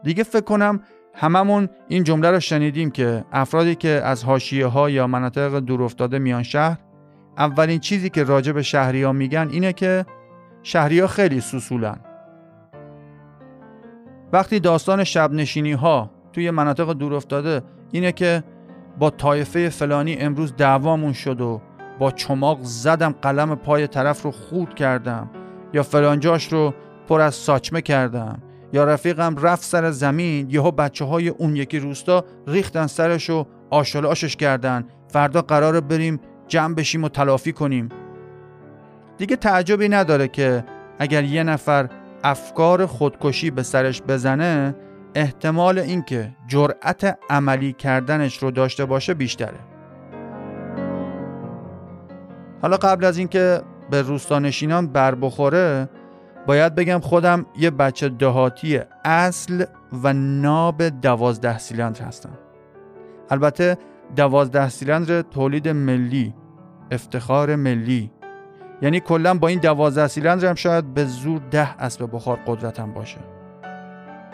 دیگه 0.04 0.24
فکر 0.24 0.42
کنم 0.42 0.80
هممون 1.14 1.70
این 1.88 2.04
جمله 2.04 2.32
رو 2.32 2.40
شنیدیم 2.40 2.92
که 2.92 3.26
افرادی 3.32 3.76
که 3.76 3.90
از 3.90 4.24
حاشیه 4.24 4.66
ها 4.66 4.90
یا 4.90 5.08
مناطق 5.08 5.60
دورافتاده 5.60 6.20
میان 6.20 6.44
شهر 6.44 6.78
اولین 7.38 7.80
چیزی 7.80 8.10
که 8.10 8.24
راجع 8.24 8.52
به 8.52 8.62
شهری 8.62 9.04
ها 9.04 9.12
میگن 9.12 9.50
اینه 9.52 9.74
که 9.74 10.06
شهری 10.64 11.00
ها 11.00 11.08
خیلی 11.08 11.42
سوسولن. 11.42 12.00
وقتی 14.34 14.60
داستان 14.60 15.04
شب 15.04 15.32
نشینی 15.32 15.74
ها 15.74 16.12
توی 16.34 16.52
مناطق 16.52 16.94
دورافتاده 16.94 17.62
اینه 17.92 18.12
که 18.12 18.44
با 19.00 19.10
طایفه 19.10 19.70
فلانی 19.70 20.16
امروز 20.16 20.56
دعوامون 20.56 21.14
شد 21.14 21.42
و 21.42 21.62
با 22.00 22.12
چماق 22.12 22.60
زدم 22.62 23.16
قلم 23.22 23.56
پای 23.56 23.88
طرف 23.88 24.22
رو 24.22 24.32
خورد 24.32 24.76
کردم. 24.76 25.30
یا 25.74 25.84
فلانجاش 25.84 26.54
رو 26.54 26.74
پر 27.08 27.22
از 27.22 27.36
ساچمه 27.36 27.82
کردم. 27.82 28.42
یا 28.74 28.84
رفیقم 28.84 29.36
رفت 29.36 29.64
سر 29.64 29.92
زمین 29.92 30.50
یهو 30.50 30.72
بچه 30.72 31.06
های 31.06 31.30
اون 31.30 31.56
یکی 31.56 31.80
روستا 31.80 32.26
ریختن 32.48 32.88
سرش 32.88 33.30
و 33.30 33.46
آشش 33.70 34.36
کردن. 34.36 34.88
فردا 35.08 35.42
قرار 35.42 35.82
بریم 35.82 36.20
جمع 36.48 36.76
بشیم 36.76 37.04
و 37.04 37.10
تلافی 37.10 37.52
کنیم. 37.52 37.90
دیگه 39.18 39.36
تعجبی 39.36 39.90
نداره 39.90 40.28
که 40.28 40.64
اگر 41.00 41.24
یه 41.24 41.44
نفر 41.44 41.90
افکار 42.24 42.86
خودکشی 42.86 43.52
به 43.52 43.64
سرش 43.64 44.02
بزنه 44.02 44.76
احتمال 45.16 45.80
اینکه 45.80 46.36
جرأت 46.48 47.18
عملی 47.30 47.74
کردنش 47.74 48.38
رو 48.38 48.52
داشته 48.52 48.86
باشه 48.86 49.14
بیشتره. 49.14 49.75
حالا 52.66 52.78
قبل 52.78 53.06
از 53.06 53.18
اینکه 53.18 53.62
به 53.90 54.02
روستانشینان 54.02 54.88
بر 54.88 55.16
بخوره 55.16 55.90
باید 56.48 56.76
بگم 56.76 57.00
خودم 57.00 57.46
یه 57.58 57.70
بچه 57.70 58.10
دهاتی 58.10 58.80
اصل 59.04 59.66
و 60.04 60.14
ناب 60.14 60.84
دوازده 60.84 61.58
سیلندر 61.58 62.06
هستم. 62.06 62.38
البته 63.30 63.78
دوازده 64.16 64.70
سیلندر 64.70 65.22
تولید 65.22 65.70
ملی 65.70 66.34
افتخار 66.92 67.56
ملی. 67.56 68.12
یعنی 68.82 69.00
کلا 69.00 69.34
با 69.34 69.48
این 69.48 69.60
دوازده 69.60 70.08
سیلندر 70.08 70.48
هم 70.50 70.56
شاید 70.56 70.94
به 70.94 71.06
زور 71.06 71.42
ده 71.52 71.84
اسب 71.84 72.10
بخار 72.14 72.40
قدرتم 72.48 72.94
باشه. 72.94 73.20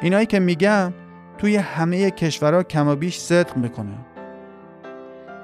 اینایی 0.01 0.25
که 0.25 0.39
میگم 0.39 0.93
توی 1.37 1.55
همه 1.55 2.11
کشورها 2.11 2.63
کم 2.63 2.87
و 2.87 2.95
بیش 2.95 3.17
صدق 3.17 3.57
می‌کنه. 3.57 3.97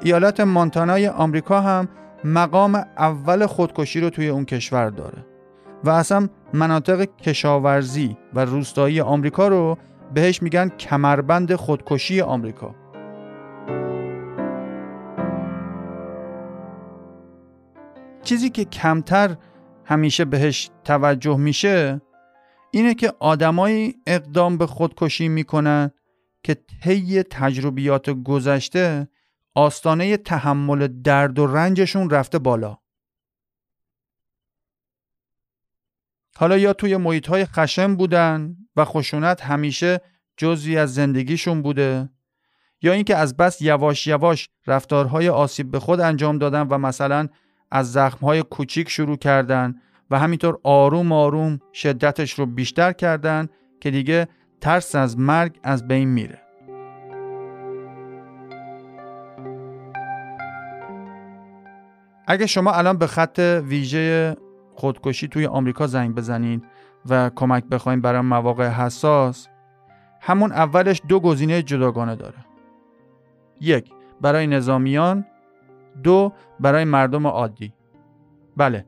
ایالت 0.02 0.40
مانتانای 0.40 1.08
آمریکا 1.08 1.62
هم 1.62 1.88
مقام 2.28 2.76
اول 2.98 3.46
خودکشی 3.46 4.00
رو 4.00 4.10
توی 4.10 4.28
اون 4.28 4.46
کشور 4.46 4.90
داره. 4.90 5.26
و 5.84 5.90
اصلا 5.90 6.30
مناطق 6.54 7.06
کشاورزی 7.22 8.18
و 8.34 8.46
روستایی 8.46 9.02
آمریکا 9.02 9.48
رو 9.48 9.78
بهش 10.14 10.42
میگن 10.42 10.70
کمربند 10.70 11.56
خودکشی 11.56 12.22
آمریکا. 12.22 12.76
چیزی 18.24 18.50
که 18.50 18.66
کمتر 18.66 19.36
همیشه 19.86 20.26
بهش 20.26 20.70
توجه 20.84 21.38
میشه 21.38 22.02
اینه 22.72 22.94
که 22.94 23.14
آدمایی 23.20 23.96
اقدام 24.08 24.58
به 24.58 24.66
خودکشی 24.68 25.28
می‌کنن 25.28 25.92
که 26.44 26.58
طی 26.84 27.24
تجربیات 27.24 28.10
گذشته 28.10 29.08
آستانه 29.58 30.18
تحمل 30.18 30.88
درد 30.88 31.40
و 31.40 31.48
رنجشون 31.48 32.10
رفته 32.10 32.40
بالا. 32.40 32.78
حالا 36.36 36.58
یا 36.58 36.74
توی 36.74 36.98
محیط 36.98 37.28
های 37.28 37.46
خشم 37.46 37.96
بودن 37.96 38.56
و 38.76 38.86
خشونت 38.86 39.42
همیشه 39.42 40.02
جزوی 40.38 40.78
از 40.78 40.94
زندگیشون 40.94 41.62
بوده 41.62 42.10
یا 42.82 42.94
اینکه 42.94 43.16
از 43.16 43.38
بس 43.38 43.62
یواش 43.62 44.08
یواش 44.08 44.50
رفتارهای 44.68 45.30
آسیب 45.30 45.72
به 45.72 45.80
خود 45.80 46.00
انجام 46.00 46.38
دادن 46.38 46.62
و 46.62 46.78
مثلا 46.78 47.28
از 47.72 47.92
زخمهای 47.92 48.44
کوچیک 48.44 48.90
شروع 48.90 49.18
کردن 49.18 49.76
و 50.12 50.20
همینطور 50.20 50.60
آروم 50.64 51.12
آروم 51.12 51.60
شدتش 51.74 52.34
رو 52.34 52.46
بیشتر 52.46 52.94
کردن 52.94 53.50
که 53.82 53.92
دیگه 53.92 54.28
ترس 54.62 54.96
از 54.96 55.20
مرگ 55.20 55.60
از 55.64 55.88
بین 55.88 56.10
میره. 56.10 56.47
اگه 62.28 62.46
شما 62.46 62.72
الان 62.72 62.98
به 62.98 63.08
خط 63.08 63.40
ویژه 63.64 64.36
خودکشی 64.76 65.28
توی 65.28 65.46
آمریکا 65.46 65.88
زنگ 65.88 66.16
بزنید 66.16 66.64
و 67.10 67.30
کمک 67.36 67.64
بخواید 67.64 68.02
برای 68.02 68.22
مواقع 68.22 68.68
حساس 68.68 69.48
همون 70.22 70.52
اولش 70.52 71.02
دو 71.08 71.20
گزینه 71.20 71.62
جداگانه 71.62 72.16
داره. 72.16 72.46
یک 73.62 73.92
برای 74.22 74.48
نظامیان. 74.48 75.26
دو 76.04 76.34
برای 76.60 76.84
مردم 76.84 77.28
عادی. 77.28 77.74
بله 78.58 78.86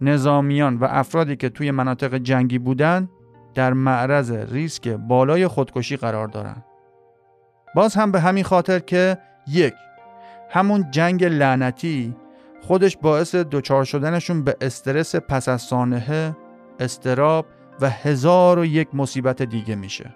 نظامیان 0.00 0.76
و 0.76 0.86
افرادی 0.90 1.36
که 1.36 1.48
توی 1.48 1.70
مناطق 1.70 2.14
جنگی 2.14 2.58
بودن 2.58 3.08
در 3.54 3.72
معرض 3.72 4.30
ریسک 4.32 4.88
بالای 4.88 5.46
خودکشی 5.46 5.96
قرار 5.96 6.28
دارند. 6.28 6.64
باز 7.74 7.94
هم 7.94 8.12
به 8.12 8.20
همین 8.20 8.44
خاطر 8.44 8.78
که 8.78 9.18
یک 9.48 9.74
همون 10.50 10.90
جنگ 10.90 11.24
لعنتی 11.24 12.16
خودش 12.62 12.96
باعث 12.96 13.34
دچار 13.34 13.84
شدنشون 13.84 14.44
به 14.44 14.56
استرس 14.60 15.16
پس 15.16 15.48
از 15.48 15.62
سانحه، 15.62 16.36
استراب 16.80 17.46
و 17.80 17.90
هزار 17.90 18.58
و 18.58 18.64
یک 18.64 18.88
مصیبت 18.94 19.42
دیگه 19.42 19.74
میشه. 19.74 20.14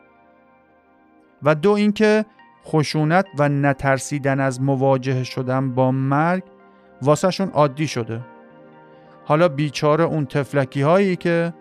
و 1.43 1.55
دو 1.55 1.71
اینکه 1.71 2.25
خشونت 2.65 3.27
و 3.39 3.49
نترسیدن 3.49 4.41
از 4.41 4.61
مواجه 4.61 5.25
شدن 5.25 5.75
با 5.75 5.91
مرگ 5.91 6.43
واسهشون 7.03 7.49
عادی 7.49 7.87
شده. 7.87 8.21
حالا 9.25 9.49
بیچاره 9.49 10.05
اون 10.05 10.27
تفلکی 10.27 10.83
هایی 10.83 11.17
که 11.17 11.55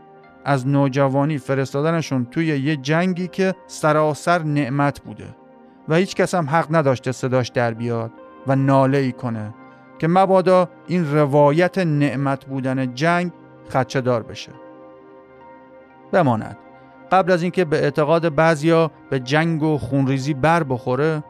از 0.46 0.68
نوجوانی 0.68 1.38
فرستادنشون 1.38 2.26
توی 2.26 2.46
یه 2.46 2.76
جنگی 2.76 3.28
که 3.28 3.56
سراسر 3.68 4.44
نعمت 4.44 5.00
بوده 5.00 5.36
و 5.88 5.96
هیچ 5.96 6.16
کس 6.16 6.36
هم 6.36 6.50
حق 6.50 6.76
نداشته 6.76 7.12
صداش 7.12 7.50
در 7.50 7.74
بیاد 7.74 8.12
و 8.48 8.56
ناله 8.56 8.98
ای 8.98 9.12
کنه 9.12 9.54
که 10.00 10.08
مبادا 10.08 10.70
این 10.88 11.16
روایت 11.16 11.78
نعمت 11.78 12.46
بودن 12.46 12.94
جنگ 12.94 13.32
خدچه 13.70 14.02
دار 14.02 14.24
بشه. 14.24 14.52
بماند. 16.12 16.58
قبل 17.12 17.32
از 17.32 17.42
اینکه 17.42 17.66
به 17.66 17.84
اعتقاد 17.84 18.36
بعضیا 18.36 18.92
به 19.10 19.20
جنگ 19.20 19.64
و 19.64 19.78
خونریزی 19.78 20.34
بر 20.34 20.64
بخوره 20.64 21.24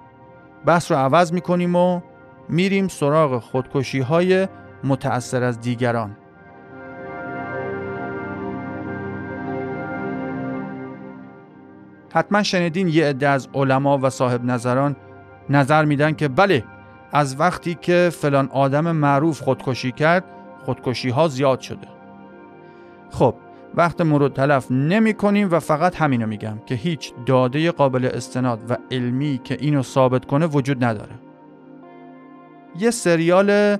بحث 0.65 0.91
رو 0.91 0.97
عوض 0.97 1.33
می‌کنیم 1.33 1.75
و 1.75 2.01
میریم 2.49 2.87
سراغ 2.87 3.39
خودکشی 3.39 3.99
های 3.99 4.47
متأثر 4.83 5.43
از 5.43 5.59
دیگران. 5.61 6.17
حتما 12.13 12.43
شنیدین 12.43 12.87
یه 12.87 13.05
عده 13.05 13.27
از 13.27 13.47
علما 13.53 13.97
و 13.97 14.09
صاحب 14.09 14.45
نظران 14.45 14.95
نظر 15.49 15.85
میدن 15.85 16.13
که 16.13 16.27
بله 16.27 16.63
از 17.15 17.39
وقتی 17.39 17.77
که 17.81 18.09
فلان 18.13 18.49
آدم 18.49 18.91
معروف 18.91 19.41
خودکشی 19.41 19.91
کرد 19.91 20.23
خودکشی 20.65 21.09
ها 21.09 21.27
زیاد 21.27 21.59
شده. 21.59 21.87
خب 23.11 23.35
وقت 23.75 24.01
مرود 24.01 24.33
تلف 24.33 24.71
نمی 24.71 25.13
کنیم 25.13 25.51
و 25.51 25.59
فقط 25.59 25.95
همینو 25.95 26.27
میگم 26.27 26.57
که 26.65 26.75
هیچ 26.75 27.13
داده 27.25 27.71
قابل 27.71 28.05
استناد 28.05 28.71
و 28.71 28.77
علمی 28.91 29.41
که 29.43 29.57
اینو 29.59 29.83
ثابت 29.83 30.25
کنه 30.25 30.45
وجود 30.45 30.83
نداره. 30.83 31.11
یه 32.79 32.91
سریال 32.91 33.77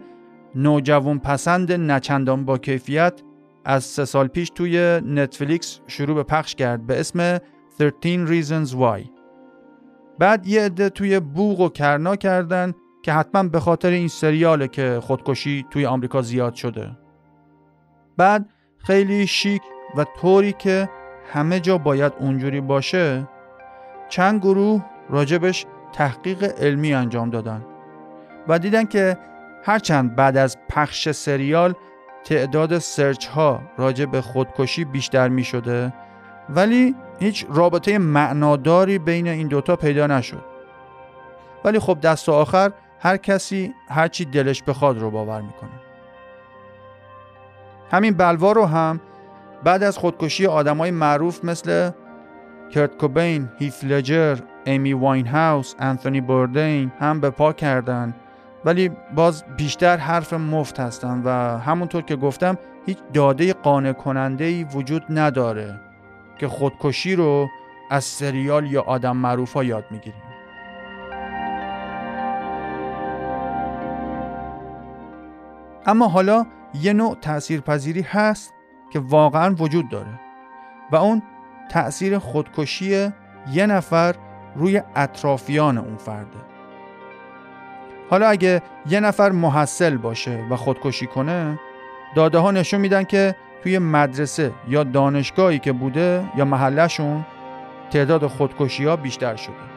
نوجوان 0.56 1.19
پسند 1.19 1.71
نچندان 1.71 2.45
با 2.45 2.58
کیفیت 2.58 3.21
از 3.65 3.84
سه 3.84 4.06
سال 4.06 4.28
پیش 4.28 4.50
توی 4.56 5.02
نتفلیکس 5.06 5.80
شروع 5.88 6.15
به 6.15 6.24
پخش 6.24 6.56
کرد 6.56 6.88
به 6.88 7.00
اسم 7.00 7.39
13 7.78 8.26
Reasons 8.26 8.69
Why. 8.69 9.10
بعد 10.19 10.48
یه 10.48 10.62
عده 10.62 10.89
توی 10.89 11.19
بوغ 11.19 11.60
و 11.60 11.69
کرنا 11.69 12.15
کردن 12.15 12.74
که 13.06 13.13
حتما 13.13 13.44
به 13.44 13.60
خاطر 13.60 13.89
این 13.89 14.08
سریاله 14.08 14.68
که 14.68 15.00
خودکشی 15.04 15.65
توی 15.72 15.86
آمریکا 15.86 16.22
زیاد 16.22 16.54
شده. 16.54 16.91
بعد 18.18 18.50
خیلی 18.78 19.28
شیک 19.28 19.62
و 19.98 20.06
طوری 20.22 20.54
که 20.54 20.89
همه 21.34 21.60
جا 21.60 21.78
باید 21.78 22.13
اونجوری 22.20 22.62
باشه 22.62 23.28
چند 24.10 24.39
گروه 24.39 24.86
راجبش 25.10 25.65
تحقیق 25.94 26.44
علمی 26.44 26.94
انجام 26.94 27.30
دادن 27.30 27.65
و 28.48 28.60
دیدن 28.60 28.86
که 28.86 29.18
هرچند 29.63 30.15
بعد 30.15 30.38
از 30.38 30.58
پخش 30.70 31.12
سریال 31.12 31.74
تعداد 32.24 32.80
سرچ 32.80 33.28
ها 33.28 33.62
راجع 33.78 34.06
به 34.06 34.22
خودکشی 34.22 34.86
بیشتر 34.86 35.30
می 35.30 35.44
شده 35.44 35.94
ولی 36.50 36.96
هیچ 37.20 37.46
رابطه 37.50 37.98
معناداری 37.98 39.00
بین 39.00 39.28
این 39.28 39.48
دوتا 39.48 39.76
پیدا 39.76 40.08
نشد. 40.08 40.46
ولی 41.65 41.80
خب 41.80 42.00
دست 42.02 42.30
آخر 42.30 42.72
هر 43.06 43.18
کسی 43.18 43.74
هرچی 43.89 44.26
دلش 44.26 44.63
بخواد 44.63 44.98
رو 44.98 45.12
باور 45.12 45.41
می‌کنه. 45.41 45.70
همین 47.91 48.13
بلوا 48.13 48.52
رو 48.52 48.65
هم 48.65 49.02
بعد 49.63 49.84
از 49.84 49.98
خودکشی 49.98 50.48
آدمای 50.48 50.91
معروف 50.91 51.46
مثل 51.46 51.91
کرت 52.72 52.98
کوبین، 52.98 53.50
هیث 53.60 53.84
لجر، 53.84 54.38
ایمی 54.63 54.94
واین 54.94 55.28
هاوس، 55.28 55.76
انتونی 55.80 56.22
بوردین 56.22 56.91
هم 57.00 57.20
به 57.20 57.30
پا 57.30 57.54
کردن. 57.54 58.15
ولی 58.65 58.91
باز 59.15 59.44
بیشتر 59.58 59.98
حرف 59.98 60.34
مفت 60.34 60.80
هستن 60.80 61.22
و 61.26 61.30
همونطور 61.60 62.02
که 62.02 62.15
گفتم 62.15 62.58
هیچ 62.86 62.98
داده 63.13 63.54
قانع 63.54 63.94
کننده 63.94 64.46
ای 64.46 64.63
وجود 64.63 65.06
نداره 65.10 65.80
که 66.38 66.48
خودکشی 66.48 67.15
رو 67.15 67.48
از 67.91 68.04
سریال 68.04 68.65
یا 68.72 68.82
آدم 68.82 69.18
معروف 69.18 69.54
ها 69.54 69.63
یاد 69.63 69.86
می‌گیریم. 69.91 70.24
اما 75.86 76.08
حالا 76.08 76.45
یه 76.74 76.93
نوع 76.93 77.15
تاثیرپذیری 77.15 78.02
هست 78.02 78.54
که 78.93 79.00
واقعا 79.00 79.56
وجود 79.60 79.89
داره 79.89 80.19
و 80.91 80.95
اون 80.95 81.21
تأثیر 81.69 82.17
خودکشی 82.17 83.10
یه 83.52 83.65
نفر 83.65 84.15
روی 84.56 84.82
اطرافیان 84.95 85.78
اون 85.78 85.98
فرده. 85.98 86.38
حالا 88.10 88.28
اگه 88.28 88.62
یه 88.89 89.00
نفر 89.00 89.30
محصل 89.30 89.98
باشه 89.98 90.45
و 90.50 90.56
خودکشی 90.56 91.08
کنه 91.08 91.60
داده 92.15 92.38
ها 92.38 92.52
نشون 92.52 92.82
میدن 92.82 93.04
که 93.04 93.36
توی 93.63 93.80
مدرسه 93.80 94.52
یا 94.67 94.84
دانشگاهی 94.84 95.60
که 95.60 95.71
بوده 95.71 96.24
یا 96.38 96.45
محلشون 96.45 97.26
تعداد 97.91 98.28
خودکشی 98.28 98.86
ها 98.86 98.95
بیشتر 98.95 99.36
شده. 99.36 99.76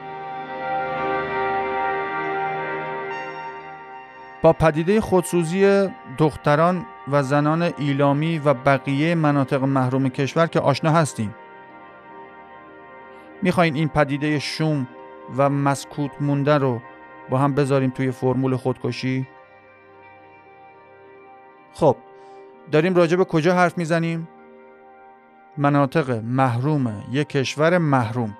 با 4.42 4.52
پدیده 4.52 5.00
خودسوزی 5.00 5.88
دختران 6.18 6.86
و 7.08 7.22
زنان 7.22 7.62
ایلامی 7.62 8.38
و 8.38 8.54
بقیه 8.54 9.14
مناطق 9.14 9.62
محروم 9.62 10.08
کشور 10.08 10.46
که 10.46 10.60
آشنا 10.60 10.90
هستیم. 10.90 11.34
می‌خواین 13.42 13.74
این 13.74 13.88
پدیده 13.88 14.38
شوم 14.38 14.88
و 15.36 15.50
مسکوت 15.50 16.10
مونده 16.20 16.58
رو 16.58 16.80
با 17.30 17.38
هم 17.38 17.54
بذاریم 17.54 17.90
توی 17.90 18.10
فرمول 18.10 18.56
خودکشی؟ 18.56 19.28
خب 21.72 21.96
داریم 22.72 22.94
راجع 22.94 23.16
به 23.16 23.24
کجا 23.24 23.54
حرف 23.54 23.78
می‌زنیم؟ 23.78 24.28
مناطق 25.56 26.10
محروم 26.10 27.04
یک 27.10 27.28
کشور 27.28 27.78
محروم. 27.78 28.36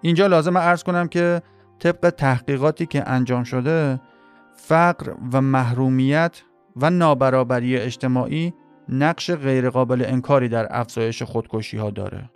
اینجا 0.00 0.26
لازم 0.26 0.56
ارز 0.56 0.82
کنم 0.82 1.08
که 1.08 1.42
طبق 1.78 2.10
تحقیقاتی 2.10 2.86
که 2.86 3.08
انجام 3.08 3.44
شده 3.44 4.00
فقر 4.56 5.14
و 5.32 5.40
محرومیت 5.40 6.42
و 6.76 6.90
نابرابری 6.90 7.76
اجتماعی 7.76 8.54
نقش 8.88 9.30
غیرقابل 9.30 10.04
انکاری 10.06 10.48
در 10.48 10.66
افزایش 10.70 11.22
خودکشی 11.22 11.76
ها 11.76 11.90
داره. 11.90 12.30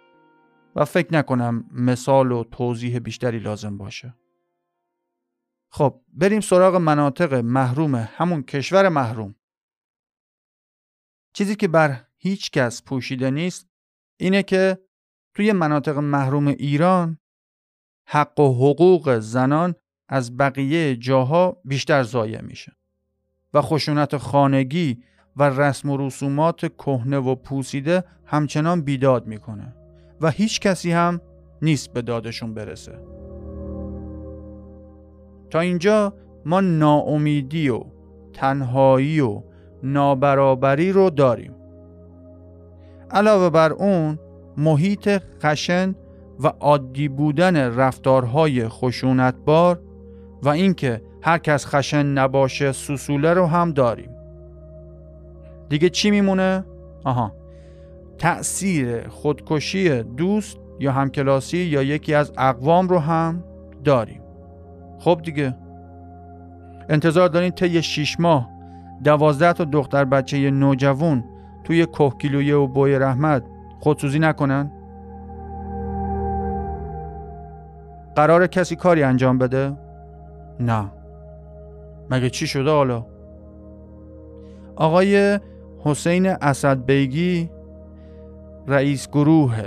و 0.76 0.84
فکر 0.84 1.14
نکنم 1.14 1.64
مثال 1.72 2.32
و 2.32 2.44
توضیح 2.44 2.98
بیشتری 2.98 3.38
لازم 3.38 3.78
باشه. 3.78 4.14
خب 5.72 6.00
بریم 6.08 6.40
سراغ 6.40 6.76
مناطق 6.76 7.34
محروم 7.34 7.94
همون 7.94 8.42
کشور 8.42 8.88
محروم. 8.88 9.34
چیزی 11.32 11.56
که 11.56 11.68
بر 11.68 12.06
هیچ 12.16 12.50
کس 12.50 12.82
پوشیده 12.82 13.30
نیست 13.30 13.68
اینه 14.20 14.42
که 14.42 14.78
توی 15.34 15.52
مناطق 15.52 15.98
محروم 15.98 16.46
ایران 16.46 17.18
حق 18.06 18.40
و 18.40 18.54
حقوق 18.54 19.18
زنان 19.18 19.74
از 20.12 20.36
بقیه 20.36 20.96
جاها 20.96 21.56
بیشتر 21.64 22.02
ضایع 22.02 22.40
میشه. 22.40 22.72
و 23.54 23.62
خشونت 23.62 24.16
خانگی 24.16 25.02
و 25.36 25.42
رسم 25.42 25.90
و 25.90 25.96
رسومات 25.96 26.76
کهنه 26.76 27.18
و 27.18 27.34
پوسیده 27.34 28.04
همچنان 28.24 28.82
بیداد 28.82 29.26
می‌کنه 29.26 29.74
و 30.20 30.30
هیچ 30.30 30.60
کسی 30.60 30.92
هم 30.92 31.20
نیست 31.62 31.92
به 31.92 32.02
دادشون 32.02 32.54
برسه. 32.54 32.98
تا 35.50 35.60
اینجا 35.60 36.14
ما 36.46 36.60
ناامیدی 36.60 37.68
و 37.68 37.84
تنهایی 38.32 39.20
و 39.20 39.42
نابرابری 39.82 40.92
رو 40.92 41.10
داریم. 41.10 41.54
علاوه 43.10 43.50
بر 43.50 43.72
اون 43.72 44.18
محیط 44.56 45.22
خشن 45.42 45.94
و 46.40 46.46
عادی 46.46 47.08
بودن 47.08 47.56
رفتارهای 47.56 48.68
خشونتبار 48.68 49.89
و 50.42 50.48
اینکه 50.48 51.02
هر 51.22 51.38
کس 51.38 51.66
خشن 51.66 52.06
نباشه 52.06 52.72
سسوله 52.72 53.32
رو 53.32 53.46
هم 53.46 53.72
داریم 53.72 54.10
دیگه 55.68 55.88
چی 55.88 56.10
میمونه؟ 56.10 56.64
آها 57.04 57.32
تأثیر 58.18 59.08
خودکشی 59.08 60.02
دوست 60.02 60.58
یا 60.80 60.92
همکلاسی 60.92 61.58
یا 61.58 61.82
یکی 61.82 62.14
از 62.14 62.32
اقوام 62.38 62.88
رو 62.88 62.98
هم 62.98 63.44
داریم 63.84 64.22
خب 64.98 65.20
دیگه 65.24 65.56
انتظار 66.88 67.28
دارین 67.28 67.50
طی 67.50 67.82
شیش 67.82 68.20
ماه 68.20 68.48
دوازده 69.04 69.52
تا 69.52 69.64
دختر 69.64 70.04
بچه 70.04 70.50
نوجوان 70.50 71.24
توی 71.64 71.86
کهگیلویه 71.86 72.56
و 72.56 72.66
بوی 72.66 72.98
رحمت 72.98 73.42
خودسوزی 73.80 74.18
نکنن؟ 74.18 74.70
قرار 78.16 78.46
کسی 78.46 78.76
کاری 78.76 79.02
انجام 79.02 79.38
بده؟ 79.38 79.72
نه 80.60 80.90
مگه 82.10 82.30
چی 82.30 82.46
شده 82.46 82.70
حالا؟ 82.70 83.06
آقای 84.76 85.40
حسین 85.84 86.26
اسد 86.26 86.84
بیگی 86.84 87.50
رئیس 88.66 89.08
گروه 89.08 89.64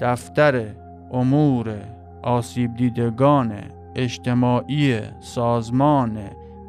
دفتر 0.00 0.66
امور 1.12 1.74
آسیب 2.22 2.76
دیدگان 2.76 3.52
اجتماعی 3.96 5.00
سازمان 5.20 6.18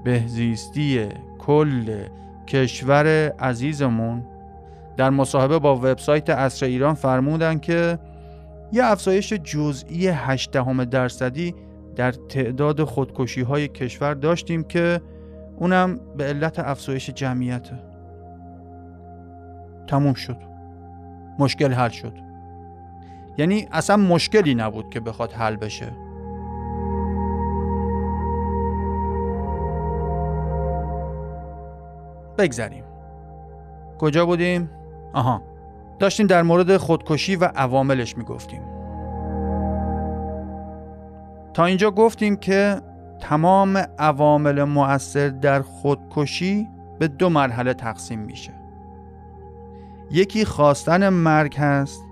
بهزیستی 0.03 1.09
کل 1.39 2.05
کشور 2.47 3.07
عزیزمون 3.39 4.23
در 4.97 5.09
مصاحبه 5.09 5.59
با 5.59 5.75
وبسایت 5.75 6.29
اصر 6.29 6.65
ایران 6.65 6.93
فرمودن 6.93 7.59
که 7.59 7.99
یه 8.71 8.85
افزایش 8.85 9.33
جزئی 9.33 10.07
8 10.07 10.51
درصدی 10.85 11.55
در 11.95 12.11
تعداد 12.11 12.83
خودکشی 12.83 13.41
های 13.41 13.67
کشور 13.67 14.13
داشتیم 14.13 14.63
که 14.63 15.01
اونم 15.57 15.99
به 16.17 16.23
علت 16.23 16.59
افزایش 16.59 17.09
جمعیته 17.09 17.79
تموم 19.87 20.13
شد. 20.13 20.37
مشکل 21.39 21.73
حل 21.73 21.89
شد. 21.89 22.13
یعنی 23.37 23.67
اصلا 23.71 23.97
مشکلی 23.97 24.55
نبود 24.55 24.89
که 24.89 24.99
بخواد 24.99 25.31
حل 25.31 25.55
بشه. 25.55 25.91
بگذریم. 32.37 32.83
کجا 33.99 34.25
بودیم؟ 34.25 34.69
آها. 35.13 35.41
داشتیم 35.99 36.27
در 36.27 36.41
مورد 36.41 36.77
خودکشی 36.77 37.35
و 37.35 37.45
عواملش 37.55 38.17
می‌گفتیم. 38.17 38.72
تا 41.53 41.65
اینجا 41.65 41.91
گفتیم 41.91 42.35
که 42.35 42.81
تمام 43.19 43.77
عوامل 43.99 44.63
مؤثر 44.63 45.29
در 45.29 45.61
خودکشی 45.61 46.69
به 46.99 47.07
دو 47.07 47.29
مرحله 47.29 47.73
تقسیم 47.73 48.19
میشه. 48.19 48.53
یکی 50.11 50.45
خواستن 50.45 51.09
مرگ 51.09 51.55
هست 51.57 52.03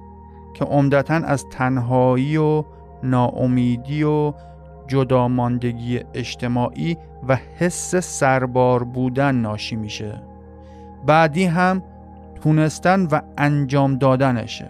که 0.54 0.66
عمدتا 0.66 1.14
از 1.14 1.46
تنهایی 1.52 2.38
و 2.38 2.64
ناامیدی 3.04 4.04
و 4.04 4.34
جداماندگی 4.88 6.00
اجتماعی 6.14 6.98
و 7.28 7.38
حس 7.60 7.96
سربار 7.96 8.84
بودن 8.84 9.36
ناشی 9.36 9.76
میشه. 9.76 10.22
بعدی 11.06 11.46
هم 11.46 11.84
تونستن 12.44 13.06
و 13.12 13.22
انجام 13.38 13.96
دادنشه 13.96 14.70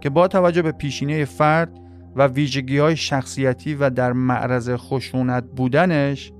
که 0.00 0.10
با 0.10 0.28
توجه 0.28 0.62
به 0.62 0.72
پیشینه 0.72 1.24
فرد 1.24 1.81
و 2.16 2.26
ویژگی 2.26 2.78
های 2.78 2.96
شخصیتی 2.96 3.74
و 3.74 3.90
در 3.90 4.12
معرض 4.12 4.70
خشونت 4.76 5.44
بودنش 5.56 6.32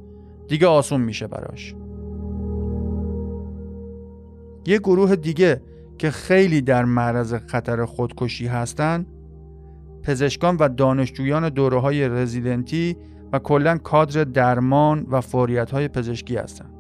دیگه 0.49 0.67
آسون 0.67 1.01
میشه 1.01 1.27
براش 1.27 1.75
یه 4.67 4.79
گروه 4.79 5.17
دیگه 5.17 5.63
که 5.99 6.11
خیلی 6.11 6.61
در 6.61 6.85
معرض 6.85 7.35
خطر 7.35 7.85
خودکشی 7.85 8.47
هستن 8.47 9.07
پزشکان 10.03 10.57
و 10.57 10.69
دانشجویان 10.69 11.49
دوره 11.49 11.81
های 11.81 12.09
رزیدنتی 12.09 12.97
و 13.33 13.39
کلا 13.39 13.79
کادر 13.79 14.25
درمان 14.25 15.07
و 15.11 15.21
فوریت 15.21 15.71
های 15.71 15.89
پزشکی 15.89 16.37
هستند. 16.37 16.75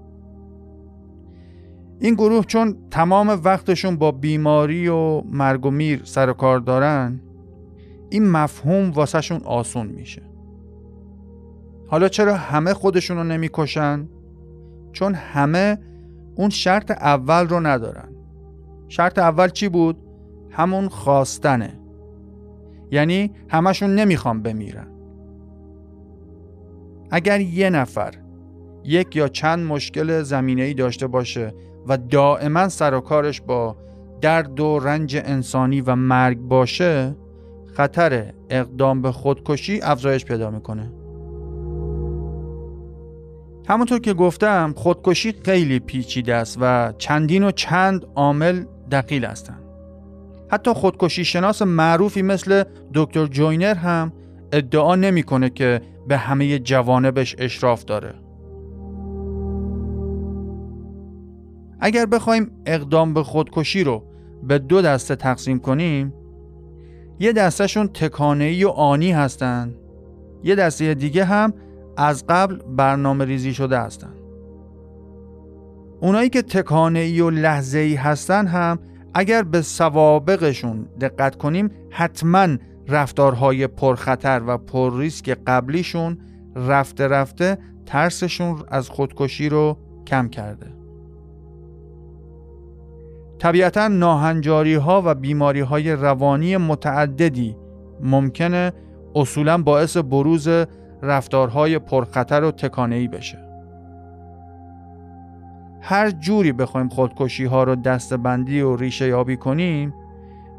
این 2.00 2.14
گروه 2.14 2.44
چون 2.44 2.76
تمام 2.90 3.28
وقتشون 3.28 3.96
با 3.96 4.12
بیماری 4.12 4.88
و 4.88 5.20
مرگ 5.20 5.66
و 5.66 5.70
میر 5.70 6.00
سر 6.04 6.30
و 6.30 6.32
کار 6.32 6.58
دارن 6.58 7.20
این 8.12 8.30
مفهوم 8.30 8.90
واسهشون 8.90 9.40
آسون 9.44 9.86
میشه 9.86 10.22
حالا 11.86 12.08
چرا 12.08 12.36
همه 12.36 12.74
خودشون 12.74 13.16
رو 13.16 13.24
نمی‌کشن؟ 13.24 14.08
چون 14.92 15.14
همه 15.14 15.78
اون 16.34 16.50
شرط 16.50 16.90
اول 16.90 17.48
رو 17.48 17.60
ندارن 17.60 18.08
شرط 18.88 19.18
اول 19.18 19.48
چی 19.48 19.68
بود؟ 19.68 19.96
همون 20.50 20.88
خواستنه 20.88 21.80
یعنی 22.90 23.32
همشون 23.48 23.94
نمی‌خوان 23.94 24.42
بمیرن 24.42 24.86
اگر 27.10 27.40
یه 27.40 27.70
نفر 27.70 28.14
یک 28.84 29.16
یا 29.16 29.28
چند 29.28 29.66
مشکل 29.66 30.22
زمینه 30.22 30.62
ای 30.62 30.74
داشته 30.74 31.06
باشه 31.06 31.54
و 31.88 31.96
دائما 31.96 32.68
سر 32.68 32.94
و 32.94 33.00
کارش 33.00 33.40
با 33.40 33.76
درد 34.20 34.60
و 34.60 34.78
رنج 34.78 35.16
انسانی 35.24 35.80
و 35.80 35.94
مرگ 35.94 36.38
باشه 36.38 37.16
خطر 37.72 38.32
اقدام 38.50 39.02
به 39.02 39.12
خودکشی 39.12 39.80
افزایش 39.82 40.24
پیدا 40.24 40.50
می‌کنه. 40.50 40.92
همونطور 43.68 43.98
که 43.98 44.14
گفتم 44.14 44.74
خودکشی 44.76 45.34
خیلی 45.44 45.78
پیچیده 45.78 46.34
است 46.34 46.58
و 46.60 46.92
چندین 46.98 47.44
و 47.44 47.50
چند 47.50 48.06
عامل 48.14 48.64
دقیل 48.90 49.24
هستند. 49.24 49.62
حتی 50.50 50.72
خودکشی 50.72 51.24
شناس 51.24 51.62
معروفی 51.62 52.22
مثل 52.22 52.64
دکتر 52.94 53.26
جوینر 53.26 53.74
هم 53.74 54.12
ادعا 54.52 54.96
نمی‌کنه 54.96 55.50
که 55.50 55.80
به 56.08 56.16
همه 56.16 56.58
جوانبش 56.58 57.36
اشراف 57.38 57.84
داره. 57.84 58.14
اگر 61.80 62.06
بخوایم 62.06 62.50
اقدام 62.66 63.14
به 63.14 63.22
خودکشی 63.22 63.84
رو 63.84 64.04
به 64.42 64.58
دو 64.58 64.82
دسته 64.82 65.16
تقسیم 65.16 65.58
کنیم 65.58 66.14
یه 67.18 67.32
دستهشون 67.32 67.88
تکانهی 67.88 68.64
و 68.64 68.68
آنی 68.68 69.12
هستن. 69.12 69.74
یه 70.44 70.54
دسته 70.54 70.94
دیگه 70.94 71.24
هم 71.24 71.52
از 71.96 72.24
قبل 72.28 72.56
برنامه 72.76 73.24
ریزی 73.24 73.54
شده 73.54 73.78
هستن. 73.78 74.14
اونایی 76.00 76.28
که 76.28 76.42
تکانهی 76.42 77.20
و 77.20 77.30
لحظه 77.30 77.78
ای 77.78 77.94
هستن 77.94 78.46
هم 78.46 78.78
اگر 79.14 79.42
به 79.42 79.62
سوابقشون 79.62 80.86
دقت 81.00 81.36
کنیم 81.36 81.70
حتما 81.90 82.48
رفتارهای 82.88 83.66
پرخطر 83.66 84.42
و 84.46 84.58
پر 84.58 84.98
ریسک 84.98 85.38
قبلیشون 85.46 86.18
رفته 86.56 87.08
رفته 87.08 87.58
ترسشون 87.86 88.62
از 88.68 88.88
خودکشی 88.88 89.48
رو 89.48 89.78
کم 90.06 90.28
کرده. 90.28 90.81
طبیعتا 93.42 93.88
ناهنجاری 93.88 94.74
ها 94.74 95.02
و 95.04 95.14
بیماری 95.14 95.60
های 95.60 95.92
روانی 95.92 96.56
متعددی 96.56 97.56
ممکنه 98.00 98.72
اصولا 99.14 99.62
باعث 99.62 99.96
بروز 99.96 100.48
رفتارهای 101.02 101.78
پرخطر 101.78 102.44
و 102.44 102.50
تکانهی 102.50 103.08
بشه. 103.08 103.38
هر 105.80 106.10
جوری 106.10 106.52
بخوایم 106.52 106.88
خودکشی 106.88 107.44
ها 107.44 107.64
رو 107.64 107.76
دستبندی 107.76 108.60
و 108.60 108.76
ریشه 108.76 109.08
یابی 109.08 109.36
کنیم 109.36 109.94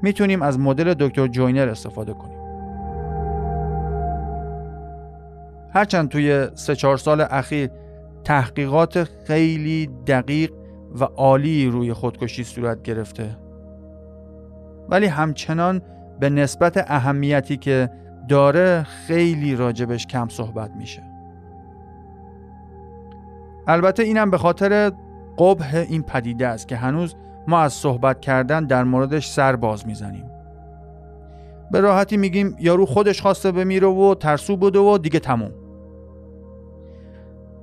می‌تونیم 0.02 0.42
از 0.42 0.60
مدل 0.60 0.94
دکتر 0.94 1.28
جوینر 1.28 1.70
استفاده 1.70 2.14
کنیم. 2.14 2.40
هرچند 5.74 6.10
توی 6.10 6.48
سه 6.56 6.76
چهار 6.76 6.98
سال 6.98 7.22
اخیر 7.22 7.70
تحقیقات 8.24 9.04
خیلی 9.04 9.90
دقیق 10.08 10.63
و 11.00 11.04
عالی 11.04 11.68
روی 11.68 11.94
خودکشی 11.94 12.44
صورت 12.44 12.82
گرفته. 12.82 13.38
ولی 14.90 15.06
همچنان 15.06 15.82
به 16.20 16.30
نسبت 16.30 16.86
اهمیتی 16.88 17.58
که 17.58 17.90
داره 18.30 18.84
خیلی 18.84 19.56
راجبش 19.56 20.08
کم 20.08 20.28
صحبت 20.28 20.72
میشه. 20.72 21.04
البته 23.68 24.04
اینم 24.04 24.32
به 24.32 24.38
خاطر 24.38 24.92
قبه 25.38 25.80
این 25.90 26.04
پدیده 26.04 26.48
است 26.48 26.68
که 26.68 26.76
هنوز 26.76 27.16
ما 27.48 27.60
از 27.60 27.74
صحبت 27.74 28.22
کردن 28.22 28.66
در 28.66 28.84
موردش 28.84 29.30
سر 29.30 29.56
باز 29.56 29.88
می‌زنیم. 29.88 30.26
به 31.72 31.80
راحتی 31.80 32.18
میگیم 32.18 32.56
یارو 32.60 32.86
خودش 32.86 33.22
خواسته 33.22 33.52
بمیره 33.52 33.88
و 33.88 34.16
ترسو 34.16 34.58
بوده 34.58 34.80
و 34.80 34.98
دیگه 34.98 35.20
تموم. 35.20 35.52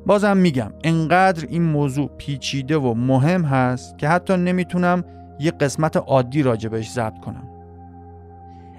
بازم 0.06 0.36
میگم 0.36 0.72
انقدر 0.84 1.46
این 1.48 1.62
موضوع 1.62 2.10
پیچیده 2.18 2.76
و 2.76 2.94
مهم 2.94 3.42
هست 3.42 3.98
که 3.98 4.08
حتی 4.08 4.36
نمی‌تونم 4.36 5.04
یه 5.38 5.50
قسمت 5.50 5.96
عادی 5.96 6.42
راجبش 6.42 6.90
ضبط 6.90 7.18
کنم. 7.18 7.48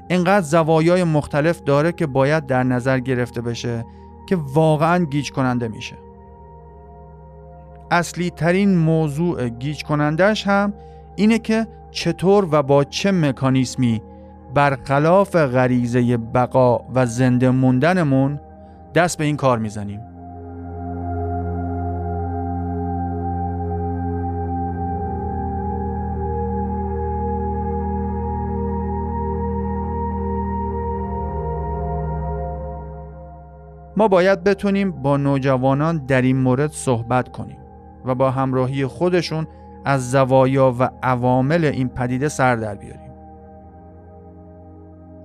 انقدر 0.09 0.45
زوایای 0.45 1.03
مختلف 1.03 1.61
داره 1.61 1.91
که 1.91 2.07
باید 2.07 2.45
در 2.45 2.63
نظر 2.63 2.99
گرفته 2.99 3.41
بشه 3.41 3.85
که 4.29 4.35
واقعا 4.53 5.05
گیج 5.05 5.31
کننده 5.31 5.67
میشه. 5.67 5.95
اصلی 7.91 8.29
ترین 8.29 8.77
موضوع 8.77 9.49
گیج 9.49 9.83
کنندش 9.83 10.47
هم 10.47 10.73
اینه 11.15 11.39
که 11.39 11.67
چطور 11.91 12.47
و 12.51 12.63
با 12.63 12.83
چه 12.83 13.11
مکانیسمی 13.11 14.01
برخلاف 14.53 15.35
غریزه 15.35 16.17
بقا 16.17 16.85
و 16.95 17.05
زنده 17.05 17.49
موندنمون 17.49 18.39
دست 18.95 19.17
به 19.17 19.23
این 19.23 19.37
کار 19.37 19.59
می‌زنیم. 19.59 20.10
ما 34.01 34.07
باید 34.07 34.43
بتونیم 34.43 34.91
با 34.91 35.17
نوجوانان 35.17 36.05
در 36.05 36.21
این 36.21 36.37
مورد 36.37 36.71
صحبت 36.71 37.31
کنیم 37.31 37.57
و 38.05 38.15
با 38.15 38.31
همراهی 38.31 38.85
خودشون 38.85 39.47
از 39.85 40.11
زوایا 40.11 40.75
و 40.79 40.89
عوامل 41.03 41.65
این 41.65 41.89
پدیده 41.89 42.29
سر 42.29 42.55
در 42.55 42.75
بیاریم. 42.75 43.11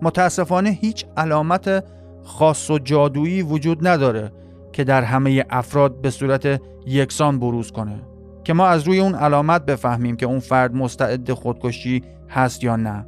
متاسفانه 0.02 0.70
هیچ 0.70 1.06
علامت 1.16 1.84
خاص 2.24 2.70
و 2.70 2.78
جادویی 2.78 3.42
وجود 3.42 3.86
نداره 3.86 4.32
که 4.72 4.84
در 4.84 5.02
همه 5.02 5.44
افراد 5.50 6.00
به 6.00 6.10
صورت 6.10 6.60
یکسان 6.86 7.38
بروز 7.40 7.72
کنه 7.72 8.02
که 8.44 8.52
ما 8.52 8.66
از 8.66 8.82
روی 8.82 9.00
اون 9.00 9.14
علامت 9.14 9.66
بفهمیم 9.66 10.16
که 10.16 10.26
اون 10.26 10.38
فرد 10.38 10.74
مستعد 10.74 11.32
خودکشی 11.32 12.02
هست 12.28 12.64
یا 12.64 12.76
نه. 12.76 13.06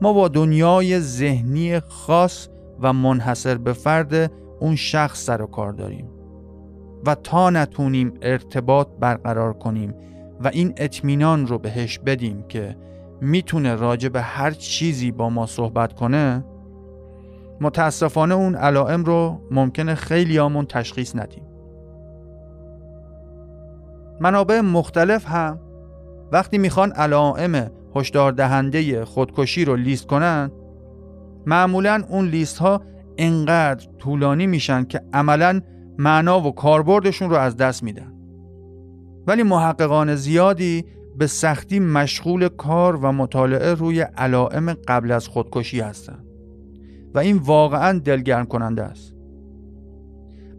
ما 0.00 0.12
با 0.12 0.28
دنیای 0.28 1.00
ذهنی 1.00 1.80
خاص 1.80 2.48
و 2.80 2.92
منحصر 2.92 3.58
به 3.58 3.72
فرد 3.72 4.32
اون 4.60 4.76
شخص 4.76 5.24
سر 5.24 5.42
و 5.42 5.46
کار 5.46 5.72
داریم. 5.72 6.08
و 7.06 7.14
تا 7.14 7.50
نتونیم 7.50 8.14
ارتباط 8.22 8.88
برقرار 9.00 9.52
کنیم 9.52 9.94
و 10.44 10.48
این 10.48 10.72
اطمینان 10.76 11.46
رو 11.46 11.58
بهش 11.58 11.98
بدیم 11.98 12.44
که 12.48 12.76
می‌تونه 13.20 13.74
راجع 13.74 14.08
به 14.08 14.20
هر 14.20 14.50
چیزی 14.50 15.10
با 15.12 15.30
ما 15.30 15.46
صحبت 15.46 15.92
کنه 15.92 16.44
متاسفانه 17.60 18.34
اون 18.34 18.54
علائم 18.54 19.04
رو 19.04 19.40
ممکنه 19.50 19.94
خیلی 19.94 20.38
آمون 20.38 20.66
تشخیص 20.66 21.16
ندیم. 21.16 21.44
منابع 24.20 24.60
مختلف 24.60 25.28
هم 25.28 25.60
وقتی 26.32 26.58
می‌خوان 26.58 26.92
علائم 26.92 27.70
هشدار 27.94 28.32
دهنده 28.32 29.04
خودکشی 29.04 29.64
رو 29.64 29.76
لیست 29.76 30.06
کنن 30.06 30.50
معمولا 31.46 32.02
اون 32.08 32.28
لیست 32.28 32.58
ها 32.58 32.82
انقدر 33.18 33.88
طولانی 33.98 34.46
میشن 34.46 34.84
که 34.84 35.00
عملا 35.12 35.60
معنا 35.98 36.40
و 36.40 36.54
کاربردشون 36.54 37.30
رو 37.30 37.36
از 37.36 37.56
دست 37.56 37.82
میدن. 37.82 38.12
ولی 39.26 39.42
محققان 39.42 40.14
زیادی 40.14 40.84
به 41.18 41.26
سختی 41.26 41.80
مشغول 41.80 42.48
کار 42.48 42.96
و 42.96 43.12
مطالعه 43.12 43.74
روی 43.74 44.00
علائم 44.00 44.72
قبل 44.72 45.12
از 45.12 45.28
خودکشی 45.28 45.80
هستند 45.80 46.24
و 47.14 47.18
این 47.18 47.36
واقعا 47.36 47.98
دلگرم 47.98 48.46
کننده 48.46 48.82
است. 48.82 49.14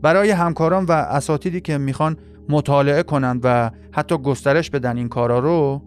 برای 0.01 0.31
همکاران 0.31 0.85
و 0.85 0.91
اساتیدی 0.91 1.61
که 1.61 1.77
می‌خوان 1.77 2.17
مطالعه 2.49 3.03
کنند 3.03 3.41
و 3.43 3.71
حتی 3.91 4.17
گسترش 4.17 4.69
بدن 4.69 4.97
این 4.97 5.09
کارا 5.09 5.39
رو 5.39 5.81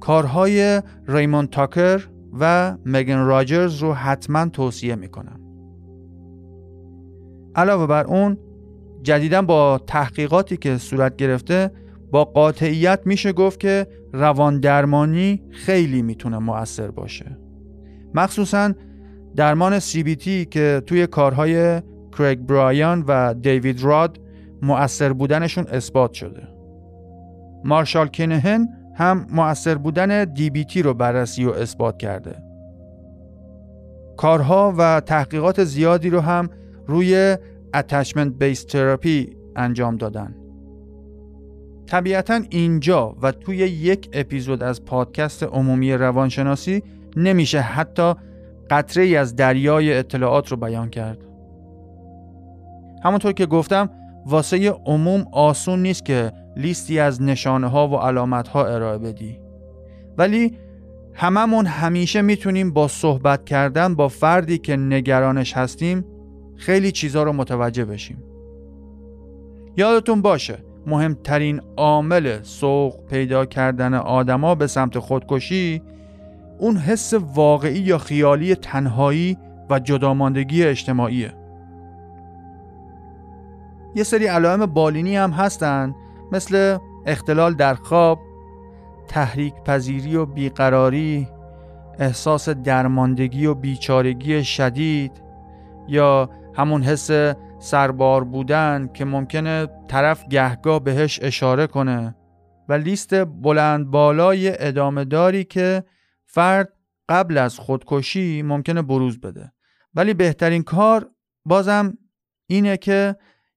کارهای 0.00 0.82
ریمون 1.08 1.46
تاکر 1.46 2.02
و 2.40 2.76
مگن 2.86 3.18
راجرز 3.18 3.78
رو 3.78 3.92
حتما 3.92 4.46
توصیه 4.46 4.94
می‌کنم. 4.94 5.40
علاوه 7.54 7.86
بر 7.86 8.04
اون 8.04 8.38
جدیدا 9.02 9.42
با 9.42 9.80
تحقیقاتی 9.86 10.56
که 10.56 10.76
صورت 10.78 11.16
گرفته 11.16 11.70
با 12.10 12.24
قاطعیت 12.24 13.00
میشه 13.04 13.32
گفت 13.32 13.60
که 13.60 13.86
روان 14.12 14.60
درمانی 14.60 15.42
خیلی 15.50 16.02
می‌تونه 16.02 16.38
مؤثر 16.38 16.90
باشه. 16.90 17.38
مخصوصا 18.14 18.72
درمان 19.36 19.80
CBT 19.80 20.28
که 20.50 20.82
توی 20.86 21.06
کارهای 21.06 21.82
کریگ 22.18 22.38
برایان 22.38 23.04
و 23.08 23.34
دیوید 23.34 23.82
راد 23.82 24.20
مؤثر 24.62 25.12
بودنشون 25.12 25.66
اثبات 25.66 26.12
شده. 26.12 26.48
مارشال 27.64 28.08
کینهن 28.08 28.68
هم 29.00 29.26
مؤثر 29.30 29.74
بودن 29.74 30.34
DBT 30.34 30.76
رو 30.76 30.94
بررسی 30.94 31.44
و 31.44 31.50
اثبات 31.50 31.98
کرده. 31.98 32.42
کارها 34.16 34.74
و 34.78 35.00
تحقیقات 35.00 35.64
زیادی 35.64 36.10
رو 36.10 36.20
هم 36.20 36.48
روی 36.86 37.36
Attachment 37.76 38.30
Based 38.42 38.70
Therapy 38.70 39.34
انجام 39.56 39.96
دادن. 39.96 40.34
طبیعتا 41.86 42.40
اینجا 42.50 43.16
و 43.22 43.32
توی 43.32 43.56
یک 43.56 44.08
اپیزود 44.12 44.62
از 44.62 44.84
پادکست 44.84 45.42
عمومی 45.42 45.92
روانشناسی 45.92 46.82
نمیشه 47.16 47.60
حتی 47.60 48.14
قطره 48.70 49.04
ای 49.04 49.16
از 49.16 49.36
دریای 49.36 49.98
اطلاعات 49.98 50.48
رو 50.48 50.56
بیان 50.56 50.90
کرد. 50.90 51.18
همونطور 53.04 53.32
که 53.32 53.46
گفتم 53.46 53.90
واسه 54.26 54.70
عموم 54.70 55.26
آسون 55.32 55.82
نیست 55.82 56.04
که 56.04 56.32
لیستی 56.56 56.98
از 56.98 57.22
نشانه 57.22 57.66
ها 57.66 57.88
و 57.88 57.96
علامت 57.96 58.48
ها 58.48 58.66
ارائه 58.66 58.98
بدی. 58.98 59.38
ولی 60.18 60.58
هممون 61.14 61.66
همیشه 61.66 62.22
می‌تونیم 62.22 62.72
با 62.72 62.88
صحبت 62.88 63.44
کردن 63.44 63.94
با 63.94 64.08
فردی 64.08 64.58
که 64.58 64.76
نگرانش 64.76 65.56
هستیم 65.56 66.04
خیلی 66.56 66.92
چیزا 66.92 67.22
رو 67.22 67.32
متوجه 67.32 67.84
بشیم. 67.84 68.22
یادتون 69.76 70.22
باشه 70.22 70.58
مهمترین 70.86 71.60
عامل 71.76 72.42
سوق 72.42 73.06
پیدا 73.06 73.44
کردن 73.44 73.94
آدما 73.94 74.54
به 74.54 74.66
سمت 74.66 74.98
خودکشی 74.98 75.82
اون 76.58 76.76
حس 76.76 77.14
واقعی 77.34 77.78
یا 77.78 77.98
خیالی 77.98 78.54
تنهایی 78.54 79.38
و 79.70 79.78
جداماندگی 79.78 80.64
اجتماعیه. 80.64 81.32
یه 83.94 84.02
سری 84.02 84.26
علائم 84.26 84.66
بالینی 84.66 85.16
هم 85.16 85.30
هستن 85.30 85.94
مثل 86.32 86.78
اختلال 87.06 87.54
در 87.54 87.74
خواب 87.74 88.20
تحریک 89.08 89.54
پذیری 89.54 90.16
و 90.16 90.26
بیقراری 90.26 91.28
احساس 91.98 92.48
درماندگی 92.48 93.46
و 93.46 93.54
بیچارگی 93.54 94.44
شدید 94.44 95.22
یا 95.88 96.30
همون 96.54 96.82
حس 96.82 97.10
سربار 97.58 98.24
بودن 98.24 98.90
که 98.94 99.04
ممکنه 99.04 99.66
طرف 99.88 100.28
گهگاه 100.28 100.84
بهش 100.84 101.18
اشاره 101.22 101.66
کنه 101.66 102.16
و 102.68 102.72
لیست 102.72 103.24
بلند 103.24 103.86
بالای 103.86 104.66
ادامه 104.66 105.04
داری 105.04 105.44
که 105.44 105.84
فرد 106.26 106.72
قبل 107.08 107.38
از 107.38 107.58
خودکشی 107.58 108.42
ممکنه 108.42 108.82
بروز 108.82 109.20
بده. 109.20 109.52
ولی 109.94 110.14
بهترین 110.14 110.62
کار 110.62 111.10
بازم 111.44 111.98
اینه 112.46 112.76
که 112.76 113.16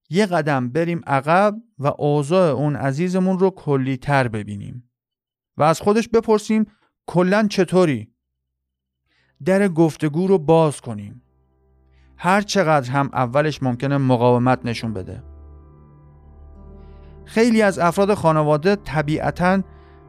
یه 0.10 0.26
قدم 0.26 0.70
بریم 0.70 1.02
عقب 1.08 1.56
و 1.84 1.92
اوضاع 1.98 2.52
اون 2.52 2.76
عزیزمون 2.76 3.40
رو 3.40 3.50
کلی 3.50 3.98
تر 3.98 4.28
ببینیم 4.28 4.90
و 5.58 5.64
از 5.64 5.82
خودش 5.82 6.10
بپرسیم 6.10 6.66
کلا 7.08 7.48
چطوری؟ 7.50 8.14
در 9.46 9.68
گفتگو 9.68 10.28
رو 10.28 10.38
باز 10.38 10.82
کنیم. 10.82 11.22
هر 12.18 12.42
چقدر 12.42 12.92
هم 12.92 13.10
اولش 13.14 13.64
ممکنه 13.64 13.98
مقاومت 13.98 14.66
نشون 14.66 14.94
بده. 14.94 15.24
خیلی 17.26 17.62
از 17.62 17.80
افراد 17.80 18.14
خانواده 18.14 18.76
طبیعتا 18.76 19.62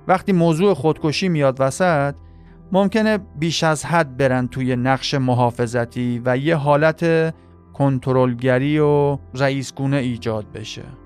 وقتی 0.09 0.33
موضوع 0.33 0.75
خودکشی 0.75 1.29
میاد 1.29 1.57
وسط 1.61 2.15
ممکنه 2.73 3.19
بیش 3.19 3.65
از 3.65 3.85
حد 3.85 4.17
برن 4.17 4.49
توی 4.49 4.77
نقش 4.77 5.15
محافظتی 5.15 6.23
و 6.25 6.37
یه 6.37 6.57
حالت 6.57 7.35
کنترلگری 7.73 8.79
و 8.79 9.19
رئیسگونه 9.35 9.97
ایجاد 9.97 10.53
بشه. 10.53 11.04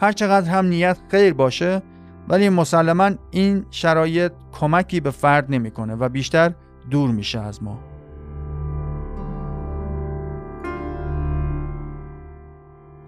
هرچقدر 0.00 0.50
هم 0.50 0.66
نیت 0.66 0.98
خیر 1.10 1.34
باشه 1.34 1.82
ولی 2.28 2.48
مسلما 2.48 3.10
این 3.30 3.66
شرایط 3.70 4.32
کمکی 4.52 5.00
به 5.00 5.10
فرد 5.10 5.46
نمی‌کنه 5.48 5.94
و 5.94 6.08
بیشتر 6.08 6.52
دور 6.90 7.10
میشه 7.10 7.40
از 7.40 7.62
ما 7.62 7.78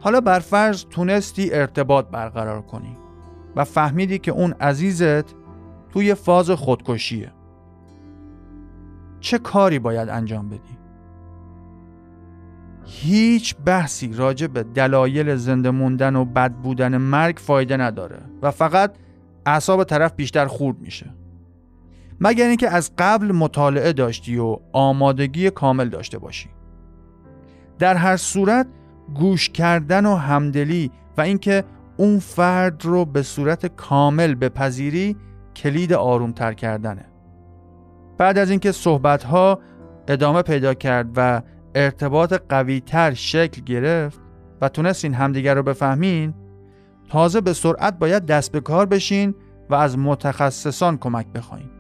حالا 0.01 0.21
بر 0.21 0.39
فرض 0.39 0.85
تونستی 0.85 1.53
ارتباط 1.53 2.07
برقرار 2.07 2.62
کنی 2.62 2.97
و 3.57 3.64
فهمیدی 3.64 4.19
که 4.19 4.31
اون 4.31 4.53
عزیزت 4.53 5.35
توی 5.93 6.14
فاز 6.14 6.51
خودکشیه 6.51 7.33
چه 9.21 9.39
کاری 9.39 9.79
باید 9.79 10.09
انجام 10.09 10.49
بدی؟ 10.49 10.80
هیچ 12.93 13.57
بحثی 13.64 14.12
راجع 14.12 14.47
به 14.47 14.62
دلایل 14.62 15.36
زنده 15.36 15.70
موندن 15.70 16.16
و 16.16 16.24
بد 16.24 16.53
بودن 16.53 16.97
مرگ 16.97 17.38
فایده 17.38 17.76
نداره 17.76 18.18
و 18.43 18.51
فقط 18.51 18.95
اعصاب 19.47 19.84
طرف 19.84 20.12
بیشتر 20.16 20.47
خورد 20.47 20.78
میشه. 20.80 21.14
مگر 22.20 22.47
اینکه 22.49 22.70
از 22.70 22.91
قبل 22.99 23.32
مطالعه 23.32 23.93
داشتی 23.93 24.38
و 24.38 24.57
آمادگی 24.72 25.51
کامل 25.51 25.88
داشته 25.88 26.18
باشی. 26.18 26.49
در 27.78 27.95
هر 27.95 28.16
صورت 28.16 28.66
گوش 29.14 29.49
کردن 29.49 30.07
و 30.07 30.14
همدلی 30.14 30.91
و 31.16 31.20
اینکه 31.20 31.64
اون 31.97 32.18
فرد 32.18 32.84
رو 32.84 33.05
به 33.05 33.22
صورت 33.22 33.66
کامل 33.66 34.34
بپذیری 34.34 35.16
کلید 35.57 35.93
آرومتر 35.93 36.53
کردنه. 36.53 37.05
بعد 38.18 38.38
از 38.38 38.51
اینکه 38.51 38.72
صحبت 38.72 39.24
ها 39.24 39.61
ادامه 40.09 40.43
پیدا 40.43 40.74
کرد 40.74 41.11
و 41.16 41.43
ارتباط 41.75 42.33
قویتر 42.49 43.14
شکل 43.14 43.62
گرفت 43.62 44.21
و 44.61 44.68
تونستین 44.68 45.14
همدیگر 45.14 45.55
رو 45.55 45.62
بفهمین 45.62 46.35
تازه 47.09 47.41
به 47.41 47.53
سرعت 47.53 47.99
باید 47.99 48.27
دست 48.27 48.53
به 48.53 48.61
کار 48.61 48.87
بشین 48.87 49.35
و 49.71 49.75
از 49.75 49.99
متخصصان 49.99 50.99
کمک 50.99 51.27
بخواین 51.27 51.71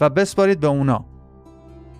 و 0.00 0.10
بسپارید 0.10 0.60
به 0.60 0.66
اونا. 0.66 1.04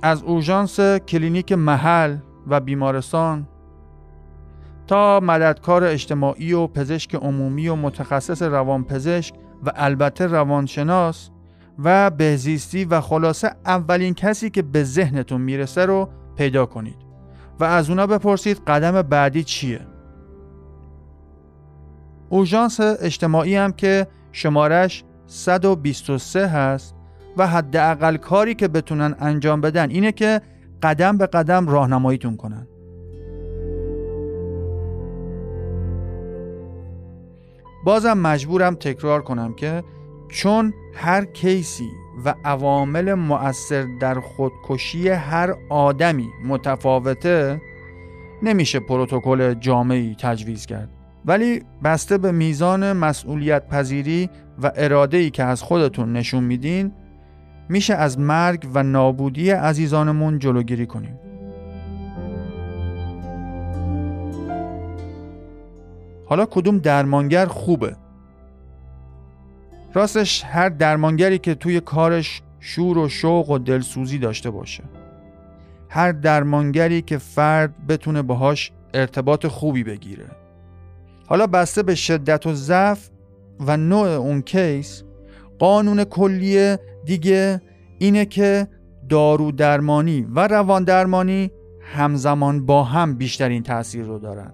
از 0.02 0.22
اورژانس 0.22 0.80
کلینیک 0.80 1.52
محل 1.52 2.16
و 2.46 2.60
بیمارستان 2.60 3.48
تا 4.86 5.20
مددکار 5.20 5.84
اجتماعی 5.84 6.52
و 6.52 6.66
پزشک 6.66 7.14
عمومی 7.14 7.68
و 7.68 7.74
متخصص 7.74 8.42
روانپزشک 8.42 9.34
و 9.66 9.72
البته 9.74 10.26
روانشناس 10.26 11.30
و 11.84 12.10
بهزیستی 12.10 12.84
و 12.84 13.00
خلاصه 13.00 13.50
اولین 13.66 14.14
کسی 14.14 14.50
که 14.50 14.62
به 14.62 14.84
ذهنتون 14.84 15.40
می‌رسه 15.40 15.86
رو 15.86 16.08
پیدا 16.36 16.66
کنید. 16.66 17.09
و 17.60 17.64
از 17.64 17.90
اونا 17.90 18.06
بپرسید 18.06 18.60
قدم 18.66 19.02
بعدی 19.02 19.44
چیه. 19.44 19.80
اوژانس 22.28 22.80
اجتماعی 22.80 23.56
هم 23.56 23.72
که 23.72 24.06
شمارش 24.32 25.04
123 25.26 26.48
هست 26.48 26.94
و 27.36 27.46
حداقل 27.46 28.16
کاری 28.16 28.54
که 28.54 28.68
بتونن 28.68 29.14
انجام 29.20 29.60
بدن 29.60 29.90
اینه 29.90 30.12
که 30.12 30.40
قدم 30.82 31.18
به 31.18 31.26
قدم 31.26 31.68
راهنماییتون 31.68 32.36
کنن. 32.36 32.66
بازم 37.84 38.18
مجبورم 38.18 38.74
تکرار 38.74 39.22
کنم 39.22 39.54
که 39.54 39.84
چون 40.28 40.72
هر 40.94 41.24
کیسی 41.24 41.90
و 42.24 42.34
عوامل 42.44 43.14
مؤثر 43.14 43.86
در 44.00 44.20
خودکشی 44.20 45.08
هر 45.08 45.54
آدمی 45.68 46.28
متفاوته 46.44 47.60
نمیشه 48.42 48.80
پروتکل 48.80 49.54
جامعی 49.54 50.16
تجویز 50.20 50.66
کرد. 50.66 50.88
ولی 51.24 51.62
بسته 51.84 52.18
به 52.18 52.32
میزان 52.32 52.92
مسئولیت 52.92 53.68
پذیری 53.68 54.30
و 54.62 54.72
اراده 54.76 55.16
ای 55.16 55.30
که 55.30 55.44
از 55.44 55.62
خودتون 55.62 56.12
نشون 56.12 56.44
میدین 56.44 56.92
میشه 57.68 57.94
از 57.94 58.18
مرگ 58.18 58.68
و 58.74 58.82
نابودی 58.82 59.50
عزیزانمون 59.50 60.38
جلوگیری 60.38 60.86
کنیم. 60.86 61.18
حالا 66.26 66.46
کدوم 66.46 66.78
درمانگر 66.78 67.46
خوبه؟ 67.46 67.96
راستش 69.94 70.44
هر 70.44 70.68
درمانگری 70.68 71.38
که 71.38 71.54
توی 71.54 71.80
کارش 71.80 72.42
شور 72.60 72.98
و 72.98 73.08
شوق 73.08 73.50
و 73.50 73.58
دلسوزی 73.58 74.18
داشته 74.18 74.50
باشه. 74.50 74.84
هر 75.88 76.12
درمانگری 76.12 77.02
که 77.02 77.18
فرد 77.18 77.86
بتونه 77.86 78.22
باهاش 78.22 78.72
ارتباط 78.94 79.46
خوبی 79.46 79.84
بگیره. 79.84 80.26
حالا 81.26 81.46
بسته 81.46 81.82
به 81.82 81.94
شدت 81.94 82.46
و 82.46 82.54
ضعف 82.54 83.10
و 83.60 83.76
نوع 83.76 84.08
اون 84.08 84.42
کیس 84.42 85.02
قانون 85.58 86.04
کلیه 86.04 86.78
دیگه 87.04 87.60
اینه 87.98 88.24
که 88.24 88.68
دارو 89.08 89.52
درمانی 89.52 90.26
و 90.34 90.48
روان 90.48 90.84
درمانی 90.84 91.50
همزمان 91.80 92.66
با 92.66 92.84
هم 92.84 93.14
بیشترین 93.14 93.62
تاثیر 93.62 94.04
رو 94.04 94.18
دارن. 94.18 94.52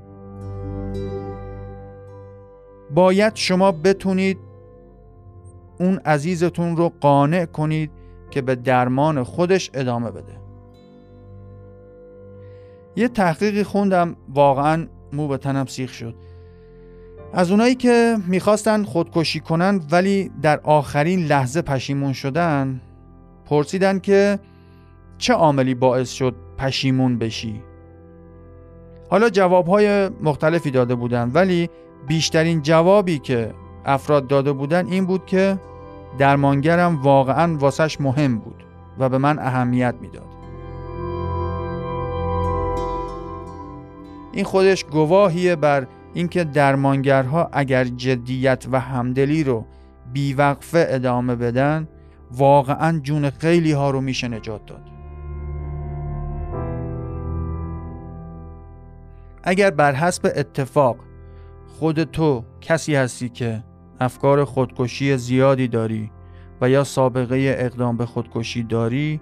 باید 2.90 3.32
شما 3.34 3.72
بتونید 3.72 4.38
اون 5.78 5.98
عزیزتون 6.04 6.76
رو 6.76 6.92
قانع 7.00 7.44
کنید 7.44 7.90
که 8.30 8.42
به 8.42 8.54
درمان 8.54 9.22
خودش 9.22 9.70
ادامه 9.74 10.10
بده. 10.10 10.40
یه 12.96 13.08
تحقیقی 13.08 13.62
خوندم 13.62 14.16
واقعا 14.34 14.86
مو 15.12 15.28
به 15.28 15.36
تنم 15.36 15.66
سیخ 15.66 15.92
شد. 15.92 16.14
از 17.32 17.50
اونایی 17.50 17.74
که 17.74 18.16
می‌خواستن 18.26 18.84
خودکشی 18.84 19.40
کنن 19.40 19.80
ولی 19.90 20.30
در 20.42 20.60
آخرین 20.60 21.24
لحظه 21.24 21.62
پشیمون 21.62 22.12
شدن 22.12 22.80
پرسیدن 23.44 23.98
که 23.98 24.38
چه 25.18 25.32
عاملی 25.32 25.74
باعث 25.74 26.10
شد 26.10 26.34
پشیمون 26.58 27.18
بشی. 27.18 27.62
حالا 29.10 29.30
جوابهای 29.30 30.08
مختلفی 30.08 30.70
داده 30.70 30.94
بودن 30.94 31.30
ولی 31.34 31.70
بیشترین 32.08 32.62
جوابی 32.62 33.18
که 33.18 33.54
افراد 33.86 34.26
داده 34.26 34.52
بودن 34.52 34.86
این 34.86 35.06
بود 35.06 35.26
که 35.26 35.58
درمانگرم 36.18 37.02
واقعا 37.02 37.56
واسش 37.56 38.00
مهم 38.00 38.38
بود 38.38 38.64
و 38.98 39.08
به 39.08 39.18
من 39.18 39.38
اهمیت 39.38 39.94
می‌داد. 40.00 40.26
این 44.32 44.44
خودش 44.44 44.84
گواهیه 44.84 45.56
بر 45.56 45.86
اینکه 46.14 46.44
درمانگرها 46.44 47.48
اگر 47.52 47.84
جدیت 47.84 48.66
و 48.72 48.80
همدلی 48.80 49.44
رو 49.44 49.64
بیوقفه 50.12 50.86
ادامه 50.88 51.34
بدن 51.34 51.88
واقعا 52.32 52.98
جون 52.98 53.30
خیلی 53.30 53.72
ها 53.72 53.90
رو 53.90 54.00
میشه 54.00 54.28
نجات 54.28 54.66
داد. 54.66 54.82
اگر 59.42 59.70
بر 59.70 59.92
حسب 59.92 60.32
اتفاق 60.36 60.96
خود 61.78 62.04
تو 62.04 62.44
کسی 62.60 62.94
هستی 62.94 63.28
که 63.28 63.62
افکار 64.00 64.44
خودکشی 64.44 65.16
زیادی 65.16 65.68
داری 65.68 66.10
و 66.60 66.70
یا 66.70 66.84
سابقه 66.84 67.54
اقدام 67.58 67.96
به 67.96 68.06
خودکشی 68.06 68.62
داری 68.62 69.20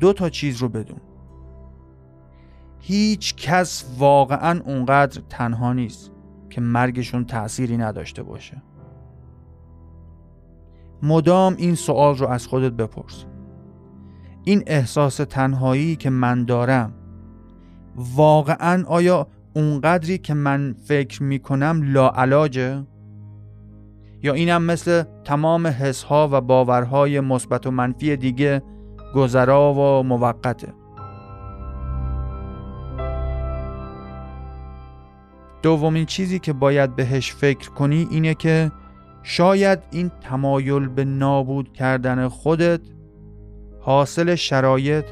دو 0.00 0.12
تا 0.12 0.28
چیز 0.28 0.56
رو 0.56 0.68
بدون. 0.68 1.00
هیچ 2.78 3.34
کس 3.34 3.96
واقعا 3.98 4.60
اونقدر 4.64 5.22
تنها 5.28 5.72
نیست 5.72 6.12
که 6.50 6.60
مرگشون 6.60 7.24
تأثیری 7.24 7.76
نداشته 7.76 8.22
باشه. 8.22 8.62
مدام 11.02 11.54
این 11.58 11.74
سوال 11.74 12.16
رو 12.16 12.28
از 12.28 12.46
خودت 12.46 12.72
بپرس. 12.72 13.24
این 14.44 14.62
احساس 14.66 15.16
تنهایی 15.16 15.96
که 15.96 16.10
من 16.10 16.44
دارم 16.44 16.92
واقعا 17.96 18.84
آیا 18.86 19.26
اونقدری 19.54 20.18
که 20.18 20.34
من 20.34 20.74
فکر 20.84 21.22
می‌کنم 21.22 21.80
لاعلاجه؟ 21.84 22.84
یا 24.24 24.32
اینم 24.32 24.62
مثل 24.62 25.02
تمام 25.24 25.66
حسها 25.66 26.28
و 26.32 26.40
باورهای 26.40 27.20
مثبت 27.20 27.66
و 27.66 27.70
منفی 27.70 28.16
دیگه 28.16 28.62
گذرا 29.14 29.72
و 29.72 30.02
موقته. 30.02 30.72
دومین 35.62 36.06
چیزی 36.06 36.38
که 36.38 36.52
باید 36.52 36.96
بهش 36.96 37.32
فکر 37.32 37.70
کنی 37.70 38.08
اینه 38.10 38.34
که 38.34 38.72
شاید 39.22 39.78
این 39.90 40.10
تمایل 40.20 40.88
به 40.88 41.04
نابود 41.04 41.72
کردن 41.72 42.28
خودت 42.28 42.80
حاصل 43.80 44.34
شرایط 44.34 45.04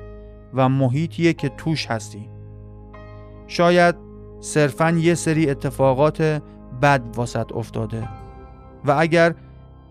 و 0.55 0.69
محیطیه 0.69 1.33
که 1.33 1.49
توش 1.49 1.87
هستی. 1.87 2.29
شاید 3.47 3.95
صرفا 4.41 4.91
یه 4.91 5.15
سری 5.15 5.51
اتفاقات 5.51 6.43
بد 6.83 7.03
واسط 7.17 7.53
افتاده. 7.53 8.22
و 8.85 8.91
اگر 8.91 9.35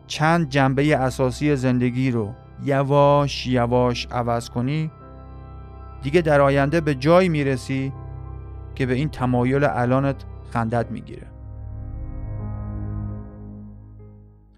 چند 0.07 0.49
جنبه 0.49 0.95
اساسی 0.97 1.55
زندگی 1.55 2.11
رو 2.11 2.33
یواش 2.63 3.47
یواش 3.47 4.07
عوض 4.11 4.49
کنی 4.49 4.91
دیگه 6.01 6.21
در 6.21 6.41
آینده 6.41 6.81
به 6.81 6.95
جایی 6.95 7.29
می‌رسی 7.29 7.93
که 8.75 8.85
به 8.85 8.93
این 8.93 9.09
تمایل 9.09 9.63
الانت 9.63 10.25
خندت 10.49 10.91
می‌گیره. 10.91 11.27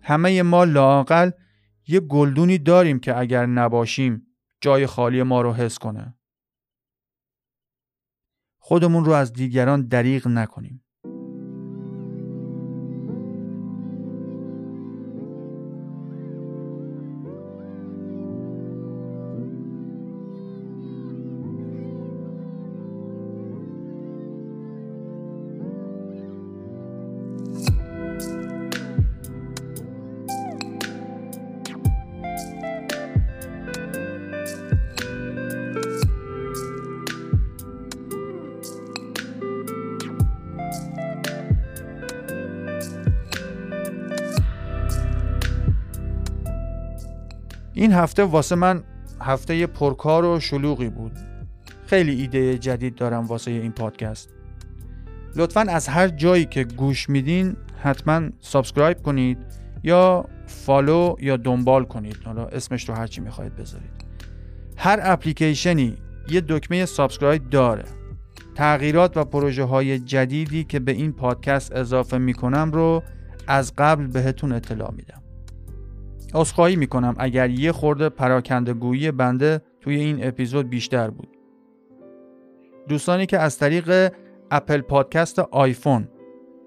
همه 0.01 0.43
ما 0.43 0.63
لاقل 0.63 1.31
یه 1.87 1.99
گلدونی 1.99 2.57
داریم 2.57 2.99
که 2.99 3.17
اگر 3.17 3.45
نباشیم 3.45 4.27
جای 4.61 4.87
خالی 4.87 5.23
ما 5.23 5.41
رو 5.41 5.53
حس 5.53 5.79
کنه. 5.79 6.15
خودمون 8.57 9.05
رو 9.05 9.11
از 9.11 9.33
دیگران 9.33 9.87
دریغ 9.87 10.27
نکنیم. 10.27 10.82
این 47.83 47.91
هفته 47.91 48.23
واسه 48.23 48.55
من 48.55 48.83
هفته 49.21 49.67
پرکار 49.67 50.25
و 50.25 50.39
شلوغی 50.39 50.89
بود. 50.89 51.11
خیلی 51.85 52.21
ایده 52.21 52.57
جدید 52.57 52.95
دارم 52.95 53.25
واسه 53.25 53.51
این 53.51 53.71
پادکست. 53.71 54.29
لطفا 55.35 55.61
از 55.61 55.87
هر 55.87 56.07
جایی 56.07 56.45
که 56.45 56.63
گوش 56.63 57.09
میدین 57.09 57.55
حتما 57.81 58.29
subscribe 58.39 59.01
کنید 59.01 59.37
یا 59.83 60.25
follow 60.47 61.15
یا 61.19 61.37
دنبال 61.37 61.83
کنید. 61.83 62.17
حالا 62.25 62.45
اسمش 62.45 62.89
رو 62.89 62.95
هرچی 62.95 63.21
می‌خواید 63.21 63.55
بذارید. 63.55 64.05
هر 64.77 64.99
اپلیکیشنی 65.03 65.97
یه 66.29 66.41
دکمه 66.41 66.85
subscribe 66.85 67.49
داره. 67.49 67.85
تغییرات 68.55 69.17
و 69.17 69.23
پروژه 69.23 69.63
های 69.63 69.99
جدیدی 69.99 70.63
که 70.63 70.79
به 70.79 70.91
این 70.91 71.13
پادکست 71.13 71.75
اضافه 71.75 72.17
می 72.17 72.33
کنم 72.33 72.71
رو 72.71 73.03
از 73.47 73.73
قبل 73.77 74.07
بهتون 74.07 74.51
اطلاع 74.51 74.91
میدم. 74.91 75.22
عذرخواهی 76.33 76.75
می 76.75 76.87
کنم 76.87 77.15
اگر 77.17 77.49
یه 77.49 77.71
خورده 77.71 78.09
پراکندگویی 78.09 79.11
بنده 79.11 79.61
توی 79.81 79.95
این 79.95 80.27
اپیزود 80.27 80.69
بیشتر 80.69 81.09
بود. 81.09 81.27
دوستانی 82.87 83.25
که 83.25 83.39
از 83.39 83.57
طریق 83.57 84.13
اپل 84.51 84.81
پادکست 84.81 85.39
آیفون 85.39 86.07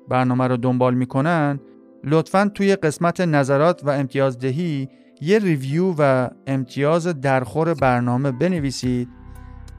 برنامه 0.08 0.46
رو 0.46 0.56
دنبال 0.56 0.94
می‌کنن 0.94 1.60
لطفا 2.04 2.50
توی 2.54 2.76
قسمت 2.76 3.20
نظرات 3.20 3.84
و 3.84 3.90
امتیازدهی 3.90 4.88
یه 5.20 5.38
ریویو 5.38 5.94
و 5.98 6.28
امتیاز 6.46 7.06
درخور 7.06 7.74
برنامه 7.74 8.32
بنویسید 8.32 9.08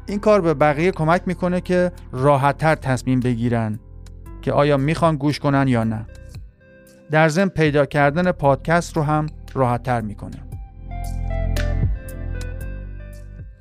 این 0.08 0.20
کار 0.20 0.42
به 0.42 0.54
بقیه 0.54 0.92
کمک 0.92 1.22
می‌کنه 1.26 1.62
که 1.62 1.92
راحتتر 2.12 2.76
تصمیم 2.76 3.20
بگیرن 3.20 3.80
که 4.42 4.52
آیا 4.52 4.78
می‌خوان 4.78 5.16
گوش 5.16 5.40
کنن 5.40 5.68
یا 5.68 5.84
نه 5.84 6.06
در 7.12 7.30
ضمن 7.30 7.50
پیدا 7.50 7.86
کردن 7.86 8.32
پادکست 8.32 8.98
رو 8.98 9.04
هم 9.04 9.26
راحتتر 9.54 10.02
می‌کنه. 10.02 10.44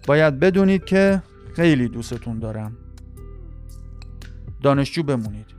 باید 0.07 0.41
بدونید 0.41 0.84
که 0.84 1.22
خیلی 1.57 1.89
دوستتون 1.89 2.39
دارم. 2.39 2.76
دانشجو 4.62 5.03
بمونید. 5.03 5.55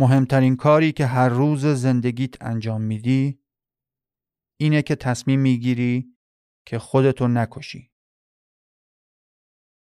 مهمترین 0.00 0.56
کاری 0.56 0.92
که 0.92 1.06
هر 1.06 1.28
روز 1.28 1.66
زندگیت 1.66 2.42
انجام 2.42 2.82
میدی 2.82 3.42
اینه 4.60 4.82
که 4.82 4.96
تصمیم 4.96 5.40
می‌گیری 5.40 6.16
که 6.66 6.78
خودتو 6.78 7.28
نکشی. 7.28 7.92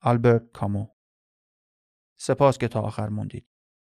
آلبرت 0.03 0.53
کامو 0.53 0.87
سپاس 2.21 2.59
که 2.59 2.69
تا 2.69 2.81
آخر 2.81 3.09
موندید. 3.09 3.51